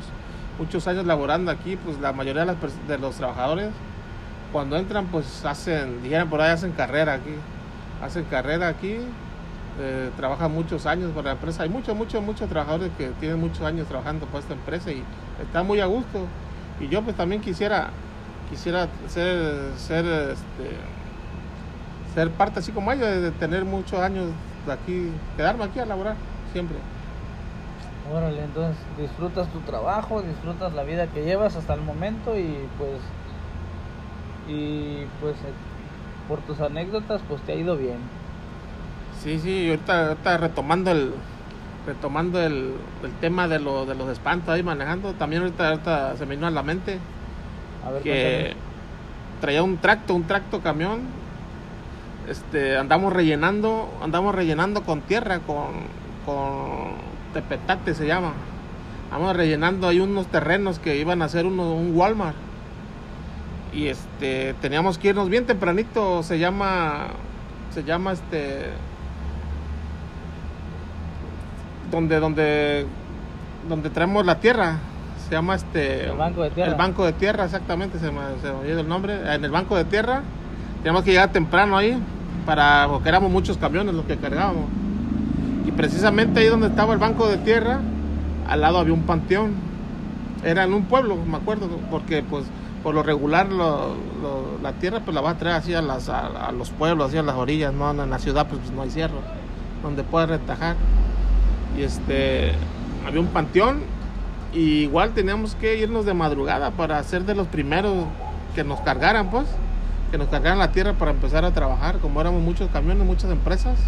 muchos 0.58 0.88
años 0.88 1.06
laborando 1.06 1.52
aquí, 1.52 1.76
pues 1.76 2.00
la 2.00 2.14
mayoría 2.14 2.46
de, 2.46 2.48
las 2.48 2.88
de 2.88 2.98
los 2.98 3.16
trabajadores 3.16 3.70
cuando 4.54 4.78
entran 4.78 5.08
pues 5.08 5.44
hacen, 5.44 6.04
dijeran 6.04 6.30
por 6.30 6.40
ahí, 6.40 6.52
hacen 6.52 6.72
carrera 6.72 7.14
aquí, 7.14 7.34
hacen 8.02 8.24
carrera 8.26 8.68
aquí, 8.68 8.98
eh, 9.80 10.12
trabajan 10.16 10.52
muchos 10.52 10.86
años 10.86 11.12
para 11.12 11.30
la 11.30 11.32
empresa. 11.32 11.64
Hay 11.64 11.70
muchos, 11.70 11.96
muchos, 11.96 12.22
muchos 12.22 12.48
trabajadores 12.48 12.92
que 12.96 13.08
tienen 13.20 13.40
muchos 13.40 13.62
años 13.64 13.88
trabajando 13.88 14.28
para 14.28 14.40
esta 14.40 14.54
empresa 14.54 14.92
y 14.92 15.04
están 15.42 15.66
muy 15.66 15.80
a 15.80 15.88
gusto. 15.88 16.28
Y 16.80 16.88
yo 16.88 17.02
pues 17.02 17.18
también 17.18 17.42
quisiera, 17.42 17.90
quisiera 18.50 18.88
ser, 19.08 19.72
ser, 19.76 20.06
este, 20.06 20.78
ser 22.14 22.30
parte 22.30 22.60
así 22.60 22.72
como 22.72 22.92
ellos, 22.92 23.08
de 23.08 23.32
tener 23.32 23.66
muchos 23.66 24.00
años 24.00 24.28
de 24.68 24.72
aquí, 24.72 25.10
quedarme 25.36 25.64
aquí 25.64 25.80
a 25.80 25.86
laborar 25.88 26.16
siempre. 26.52 26.78
Órale, 28.04 28.44
entonces 28.44 28.78
disfrutas 28.98 29.52
tu 29.52 29.62
trabajo, 29.62 30.22
disfrutas 30.22 30.74
la 30.74 30.84
vida 30.84 31.08
que 31.08 31.24
llevas 31.24 31.56
hasta 31.56 31.74
el 31.74 31.82
momento 31.82 32.38
y 32.38 32.70
pues 32.78 33.00
y 34.46 35.06
pues 35.22 35.36
eh, 35.46 35.54
por 36.28 36.42
tus 36.42 36.60
anécdotas 36.60 37.22
pues 37.28 37.42
te 37.44 37.54
ha 37.54 37.56
ido 37.56 37.78
bien. 37.78 38.00
Sí, 39.12 39.40
sí, 39.40 39.70
ahorita, 39.70 40.08
ahorita 40.10 40.38
retomando 40.38 40.92
el 40.92 41.14
retomando 41.86 42.42
el, 42.42 42.74
el 43.04 43.12
tema 43.20 43.48
de, 43.48 43.60
lo, 43.60 43.86
de 43.86 43.96
los 43.96 44.10
espantos 44.10 44.50
ahí 44.50 44.64
manejando, 44.64 45.14
también 45.16 45.44
ahorita, 45.44 45.70
ahorita 45.70 46.18
se 46.18 46.26
me 46.26 46.36
vino 46.36 46.48
a 46.48 46.52
la 46.52 46.64
mente 46.64 47.00
A 47.82 47.92
ver, 47.92 48.02
que 48.04 48.56
traía 49.42 49.64
un 49.64 49.78
tracto, 49.78 50.16
un 50.16 50.26
tracto 50.28 50.62
camión, 50.62 51.02
este, 52.28 52.78
andamos 52.78 53.12
rellenando, 53.14 53.90
andamos 54.02 54.34
rellenando 54.34 54.84
con 54.84 55.02
tierra, 55.02 55.40
con, 55.40 55.88
con 56.26 57.13
tepetate 57.34 57.94
se 57.94 58.08
llama. 58.08 58.34
Vamos 59.12 59.36
rellenando 59.36 59.88
ahí 59.88 60.00
unos 60.00 60.28
terrenos 60.28 60.80
que 60.80 60.98
iban 60.98 61.22
a 61.22 61.26
hacer 61.26 61.46
uno, 61.46 61.74
un 61.74 61.96
Walmart. 61.96 62.36
Y 63.74 63.88
este 63.88 64.56
teníamos 64.62 64.98
que 64.98 65.10
irnos 65.10 65.30
bien 65.30 65.46
tempranito, 65.46 66.24
se 66.24 66.40
llama 66.40 67.08
se 67.72 67.84
llama 67.84 68.14
este 68.14 68.70
donde 71.92 72.20
donde 72.20 72.86
donde 73.68 73.90
traemos 73.90 74.26
la 74.26 74.40
tierra, 74.40 74.78
se 75.28 75.36
llama 75.36 75.56
este 75.56 76.06
El 76.06 76.18
banco 76.18 76.44
de 76.44 76.50
tierra. 76.52 76.72
El 76.72 76.78
banco 76.78 77.06
de 77.06 77.14
tierra, 77.14 77.46
exactamente, 77.46 78.00
se 78.00 78.12
me, 78.12 78.22
se 78.42 78.48
me 78.48 78.60
olvidó 78.60 78.80
el 78.80 78.88
nombre. 78.88 79.34
En 79.34 79.44
el 79.44 79.52
banco 79.52 79.76
de 79.76 79.86
tierra 79.86 80.22
teníamos 80.78 81.04
que 81.04 81.12
llegar 81.12 81.32
temprano 81.32 81.78
ahí 81.78 81.98
para 82.46 82.88
porque 82.90 83.10
éramos 83.10 83.32
muchos 83.32 83.58
camiones 83.58 83.94
los 83.94 84.06
que 84.06 84.18
cargábamos. 84.18 84.66
Y 85.66 85.72
precisamente 85.72 86.40
ahí 86.40 86.48
donde 86.48 86.68
estaba 86.68 86.94
el 86.94 87.00
banco 87.00 87.28
de 87.28 87.38
tierra, 87.38 87.80
al 88.48 88.62
lado 88.62 88.80
había 88.80 88.94
un 88.94 89.04
panteón. 89.04 89.54
Era 90.44 90.64
en 90.64 90.74
un 90.74 90.86
pueblo, 90.86 91.16
me 91.16 91.38
acuerdo, 91.38 91.68
porque 91.90 92.22
pues 92.22 92.46
por 92.84 92.94
lo 92.94 93.02
regular 93.02 93.48
la 93.50 94.74
tierra 94.74 95.00
pues 95.00 95.16
la 95.16 95.22
vas 95.22 95.36
a 95.36 95.38
traer 95.38 95.56
así 95.56 95.74
a, 95.74 95.80
a, 95.80 96.52
los 96.52 96.70
pueblos, 96.70 97.08
así 97.08 97.18
a 97.18 97.24
las 97.24 97.36
orillas, 97.36 97.74
no 97.74 97.92
en 97.92 98.10
la 98.10 98.20
ciudad 98.20 98.46
pues, 98.48 98.60
no 98.72 98.82
hay 98.82 98.90
cerro, 98.90 99.20
donde 99.82 100.04
puedes 100.04 100.30
retajar. 100.30 100.76
Y 101.78 101.84
este, 101.84 102.52
había 103.08 103.22
un 103.22 103.28
panteón 103.28 103.82
y 104.54 104.82
igual 104.84 105.14
teníamos 105.14 105.56
que 105.56 105.78
irnos 105.78 106.06
de 106.06 106.14
madrugada 106.14 106.72
para 106.72 107.02
ser 107.04 107.24
de 107.24 107.36
los 107.36 107.48
primeros 107.48 108.06
que 108.54 108.64
nos 108.64 108.82
cargaran 108.82 109.32
pues, 109.32 109.48
que 110.12 110.18
nos 110.18 110.28
cargaran 110.28 110.60
la 110.60 110.72
tierra 110.72 110.94
para 110.94 111.12
empezar 111.12 111.46
a 111.46 111.52
trabajar, 111.52 111.98
como 112.00 112.22
éramos 112.22 112.42
muchos 112.42 112.70
camiones, 112.70 113.06
muchas 113.08 113.32
empresas. 113.32 113.80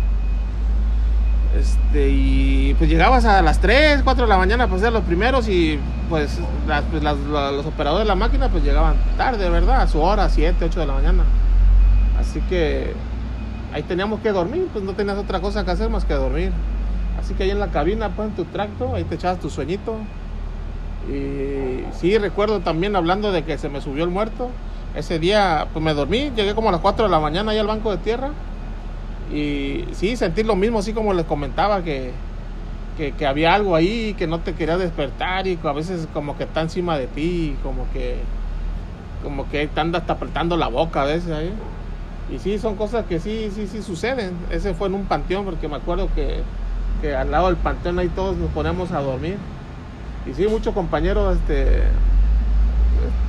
Este, 1.58 2.10
y 2.10 2.76
pues 2.78 2.90
llegabas 2.90 3.24
a 3.26 3.42
las 3.42 3.60
3, 3.62 4.02
4 4.04 4.26
de 4.26 4.30
la 4.30 4.38
mañana 4.38 4.68
pues 4.68 4.82
ser 4.82 4.92
los 4.92 5.04
primeros 5.04 5.48
y 5.48 5.80
pues, 6.10 6.40
las- 6.68 6.84
pues, 6.92 7.02
las- 7.02 7.18
la- 7.18 7.52
los 7.52 7.66
operadores 7.66 8.04
de 8.06 8.10
la 8.10 8.16
máquina 8.16 8.50
pues 8.50 8.64
llegaban 8.64 8.96
tarde, 9.18 9.50
¿verdad? 9.50 9.82
A 9.82 9.88
su 9.88 10.02
hora, 10.02 10.28
7, 10.30 10.66
8 10.66 10.82
de 10.82 10.86
la 10.88 10.94
mañana. 10.94 11.24
Así 12.20 12.42
que 12.42 12.94
ahí 13.74 13.84
teníamos 13.84 14.20
que 14.20 14.32
dormir, 14.32 14.68
pues 14.74 14.84
no 14.84 14.94
tenías 14.94 15.18
otra 15.18 15.40
cosa 15.40 15.64
que 15.64 15.72
hacer 15.72 15.90
más 15.90 16.04
que 16.04 16.14
dormir. 16.14 16.52
Así 17.20 17.34
que 17.34 17.44
ahí 17.44 17.52
en 17.52 17.60
la 17.60 17.68
cabina, 17.68 18.10
pues 18.10 18.28
en 18.30 18.36
tu 18.36 18.44
tracto, 18.46 18.94
ahí 18.94 19.04
te 19.06 19.16
echabas 19.16 19.40
tu 19.40 19.50
sueñito. 19.50 19.96
Y 21.10 21.84
sí, 21.94 22.18
recuerdo 22.18 22.60
también 22.60 22.96
hablando 22.96 23.32
de 23.32 23.44
que 23.44 23.58
se 23.58 23.70
me 23.70 23.80
subió 23.82 24.04
el 24.04 24.10
muerto. 24.10 24.50
Ese 24.96 25.20
día, 25.20 25.68
pues 25.72 25.84
me 25.84 25.94
dormí, 25.94 26.32
llegué 26.36 26.56
como 26.56 26.70
a 26.70 26.72
las 26.72 26.82
4 26.82 27.06
de 27.06 27.12
la 27.12 27.20
mañana 27.20 27.52
ahí 27.52 27.58
al 27.58 27.68
banco 27.68 27.92
de 27.92 27.98
tierra. 27.98 28.30
Y 29.34 29.86
sí, 29.94 30.16
sentí 30.16 30.44
lo 30.44 30.56
mismo, 30.56 30.80
así 30.80 30.94
como 30.94 31.14
les 31.14 31.26
comentaba, 31.26 31.84
que, 31.84 32.12
que, 32.98 33.26
había 33.26 33.54
algo 33.54 33.76
ahí 33.76 34.14
que 34.18 34.28
no 34.28 34.40
te 34.40 34.54
quería 34.54 34.78
despertar 34.78 35.48
y 35.48 35.60
a 35.64 35.72
veces 35.74 36.08
como 36.14 36.38
que 36.38 36.44
está 36.44 36.62
encima 36.62 36.98
de 36.98 37.08
ti, 37.08 37.56
como 37.64 37.86
que 37.92 38.18
como 39.24 39.50
que 39.50 39.68
te 39.68 39.82
anda 39.82 40.00
hasta 40.00 40.14
apretando 40.14 40.56
la 40.56 40.68
boca 40.68 41.02
a 41.02 41.06
veces 41.06 41.32
ahí. 41.32 41.52
Y 42.32 42.40
sí, 42.40 42.60
son 42.60 42.76
cosas 42.76 43.06
que 43.06 43.20
sí, 43.20 43.52
sí, 43.54 43.68
sí 43.68 43.82
suceden. 43.82 44.34
Ese 44.52 44.74
fue 44.76 44.88
en 44.88 44.94
un 44.94 45.06
panteón, 45.06 45.46
porque 45.46 45.68
me 45.68 45.78
acuerdo 45.78 46.10
que, 46.14 46.42
que 47.02 47.16
al 47.16 47.32
lado 47.32 47.48
del 47.48 47.56
panteón 47.56 47.98
ahí 47.98 48.10
todos 48.10 48.38
nos 48.38 48.52
poníamos 48.52 48.92
a 48.92 49.02
dormir. 49.02 49.38
Y 50.28 50.34
sí, 50.34 50.48
muchos 50.48 50.74
compañeros 50.74 51.38
este, 51.38 51.84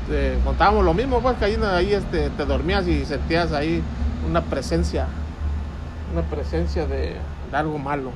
este, 0.07 0.39
contábamos 0.45 0.85
lo 0.85 0.95
mismo, 0.95 1.21
pues 1.21 1.37
que 1.37 1.47
ahí, 1.47 1.59
ahí 1.63 1.93
este, 1.93 2.31
te 2.31 2.45
dormías 2.45 2.87
y 2.87 3.05
sentías 3.05 3.53
ahí 3.53 3.83
una 4.29 4.43
presencia, 4.43 5.07
una 6.17 6.27
presencia 6.29 6.87
de, 6.87 7.15
de 7.51 7.57
algo 7.57 7.79
malo, 7.79 8.11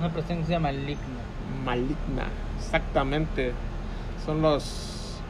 Una 0.00 0.10
presencia 0.10 0.58
maligna. 0.58 0.96
maligna, 1.64 2.24
exactamente. 2.58 3.52
Son 4.24 4.42
los, 4.42 5.20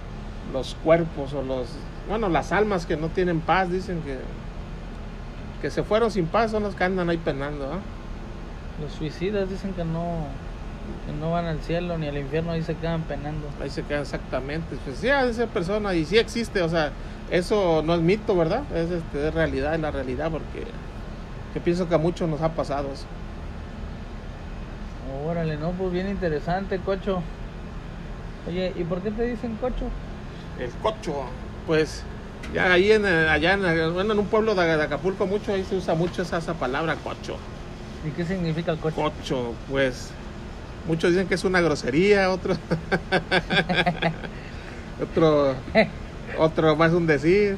los 0.53 0.75
cuerpos 0.83 1.35
o 1.35 1.43
los, 1.43 1.69
bueno, 2.09 2.29
las 2.31 2.51
almas 2.53 2.87
que 2.87 2.97
no 2.97 3.09
tienen 3.09 3.41
paz, 3.41 3.71
dicen 3.71 4.01
que, 4.03 4.19
que 5.61 5.71
se 5.71 5.83
fueron 5.83 6.11
sin 6.11 6.27
paz, 6.27 6.51
son 6.51 6.63
los 6.63 6.75
que 6.75 6.85
andan 6.85 7.11
ahí 7.11 7.19
penando. 7.19 7.65
¿ah? 7.67 7.79
Los 8.83 8.93
suicidas 8.93 9.51
dicen 9.51 9.73
que 9.75 9.85
no 9.85 10.27
que 11.05 11.13
no 11.21 11.33
van 11.33 11.47
al 11.47 11.59
cielo 11.61 11.99
ni 11.99 12.07
al 12.07 12.17
infierno, 12.17 12.53
ahí 12.53 12.63
se 12.63 12.75
quedan 12.77 13.03
penando. 13.03 13.49
Ahí 13.61 13.69
se 13.69 13.83
queda 13.83 14.01
exactamente. 14.03 14.77
Pues 14.85 14.99
sí, 14.99 15.09
esa 15.09 15.47
persona 15.47 15.93
y 15.95 16.05
sí 16.05 16.17
existe, 16.17 16.63
o 16.63 16.69
sea, 16.69 16.93
eso 17.31 17.83
no 17.85 17.95
es 17.95 18.01
mito, 18.01 18.37
¿verdad? 18.37 18.63
Es, 18.73 18.91
este, 18.93 19.29
es 19.29 19.35
realidad, 19.35 19.75
es 19.75 19.81
la 19.81 19.91
realidad, 19.91 20.31
porque 20.31 20.65
yo 21.57 21.63
pienso 21.63 21.89
que 21.89 21.95
a 21.95 21.99
muchos 21.99 22.29
nos 22.29 22.43
ha 22.43 22.51
pasado 22.51 22.93
eso. 22.93 23.07
Órale, 25.27 25.57
no, 25.57 25.71
pues 25.71 25.91
bien 25.91 26.07
interesante, 26.07 26.79
cocho. 26.81 27.23
Oye, 28.47 28.75
¿y 28.77 28.85
por 28.85 29.01
qué 29.01 29.11
te 29.11 29.25
dicen 29.25 29.57
cocho? 29.57 29.87
El 30.61 30.69
cocho, 30.83 31.25
pues 31.67 32.03
ya 32.53 32.71
ahí 32.71 32.93
en, 32.93 33.07
eh, 33.07 33.31
allá 33.31 33.55
en, 33.55 33.95
bueno, 33.95 34.13
en 34.13 34.19
un 34.19 34.27
pueblo 34.27 34.55
de, 34.55 34.67
de 34.77 34.83
Acapulco 34.83 35.27
mucho, 35.27 35.55
ahí 35.55 35.65
se 35.65 35.77
usa 35.77 35.95
mucho 35.95 36.21
esa, 36.21 36.37
esa 36.37 36.53
palabra 36.53 36.95
cocho. 36.97 37.39
¿Y 38.07 38.11
qué 38.11 38.27
significa 38.27 38.73
el 38.73 38.79
cocho? 38.79 38.97
Cocho, 38.97 39.55
pues 39.71 40.11
muchos 40.87 41.11
dicen 41.13 41.27
que 41.27 41.37
es 41.37 41.45
una 41.45 41.63
grosería, 41.63 42.31
otros 42.31 42.59
otro 45.03 45.55
otro 46.39 46.77
más 46.77 46.93
un 46.93 47.07
decir. 47.07 47.57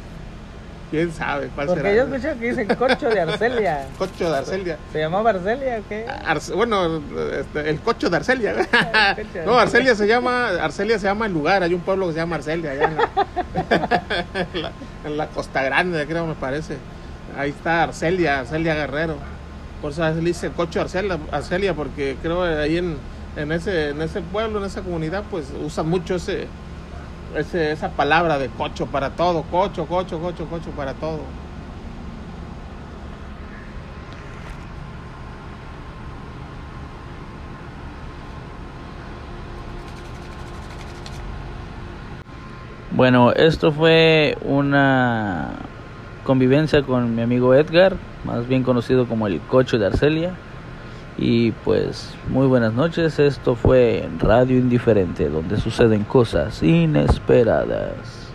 ¿Quién 0.90 1.12
sabe 1.12 1.48
cuál 1.55 1.66
Porque 1.66 1.83
será? 1.83 1.94
yo 1.94 2.03
escuché 2.14 2.38
que 2.38 2.48
dicen 2.48 2.66
cocho 2.77 3.09
de 3.11 3.20
Arcelia. 3.20 3.87
Cocho 3.98 4.31
de 4.31 4.38
Arcelia. 4.38 4.79
¿Se 4.92 4.98
llamaba 5.01 5.31
Arcelia 5.31 5.81
o 5.85 5.88
qué? 5.88 6.07
Arce- 6.27 6.55
bueno, 6.55 7.03
este, 7.38 7.68
el 7.68 7.79
cocho 7.81 8.09
de 8.09 8.16
Arcelia. 8.16 8.55
cocho. 8.55 9.44
no, 9.44 9.59
Arcelia 9.59 9.94
se 9.94 10.07
llama, 10.07 10.48
Arcelia 10.62 10.98
se 10.98 11.07
llama 11.07 11.27
el 11.27 11.33
lugar, 11.35 11.62
hay 11.62 11.74
un 11.74 11.81
pueblo 11.81 12.07
que 12.07 12.14
se 12.14 12.18
llama 12.20 12.37
Arcelia, 12.37 12.70
allá 12.70 12.85
en 12.85 12.96
la, 12.96 13.09
en 14.55 14.62
la, 14.62 14.72
en 15.05 15.16
la 15.18 15.27
Costa 15.29 15.62
Grande, 15.62 16.07
creo 16.07 16.27
me 16.27 16.35
parece. 16.35 16.77
Ahí 17.37 17.51
está 17.51 17.83
Arcelia, 17.83 18.40
Arcelia 18.40 18.74
Guerrero. 18.74 19.16
Por 19.83 19.92
eso 19.92 20.09
le 20.09 20.20
dice 20.22 20.51
cocho 20.51 20.79
de 20.79 20.85
Arcelia, 20.87 21.18
Arcelia 21.31 21.74
porque 21.74 22.16
creo 22.22 22.42
que 22.42 22.48
ahí 22.48 22.79
en, 22.79 22.96
en, 23.37 23.53
ese, 23.53 23.90
en 23.90 24.01
ese 24.03 24.22
pueblo, 24.22 24.59
en 24.59 24.64
esa 24.64 24.81
comunidad, 24.81 25.22
pues 25.31 25.44
usan 25.62 25.87
mucho 25.88 26.14
ese, 26.16 26.46
ese, 27.34 27.72
esa 27.72 27.90
palabra 27.90 28.38
de 28.38 28.48
cocho 28.48 28.86
para 28.86 29.10
todo, 29.10 29.42
cocho, 29.42 29.86
cocho, 29.86 30.18
cocho, 30.20 30.46
cocho 30.46 30.70
para 30.70 30.94
todo. 30.94 31.20
Bueno, 42.98 43.32
esto 43.32 43.70
fue 43.70 44.36
una 44.44 45.52
convivencia 46.24 46.82
con 46.82 47.14
mi 47.14 47.22
amigo 47.22 47.54
Edgar, 47.54 47.96
más 48.24 48.48
bien 48.48 48.64
conocido 48.64 49.06
como 49.06 49.28
el 49.28 49.40
Cocho 49.40 49.78
de 49.78 49.86
Arcelia. 49.86 50.34
Y 51.18 51.50
pues 51.50 52.14
muy 52.28 52.46
buenas 52.46 52.74
noches, 52.74 53.18
esto 53.18 53.57
fue 53.57 54.09
Radio 54.20 54.57
Indiferente, 54.57 55.28
donde 55.28 55.57
suceden 55.59 56.04
cosas 56.04 56.62
inesperadas. 56.62 58.27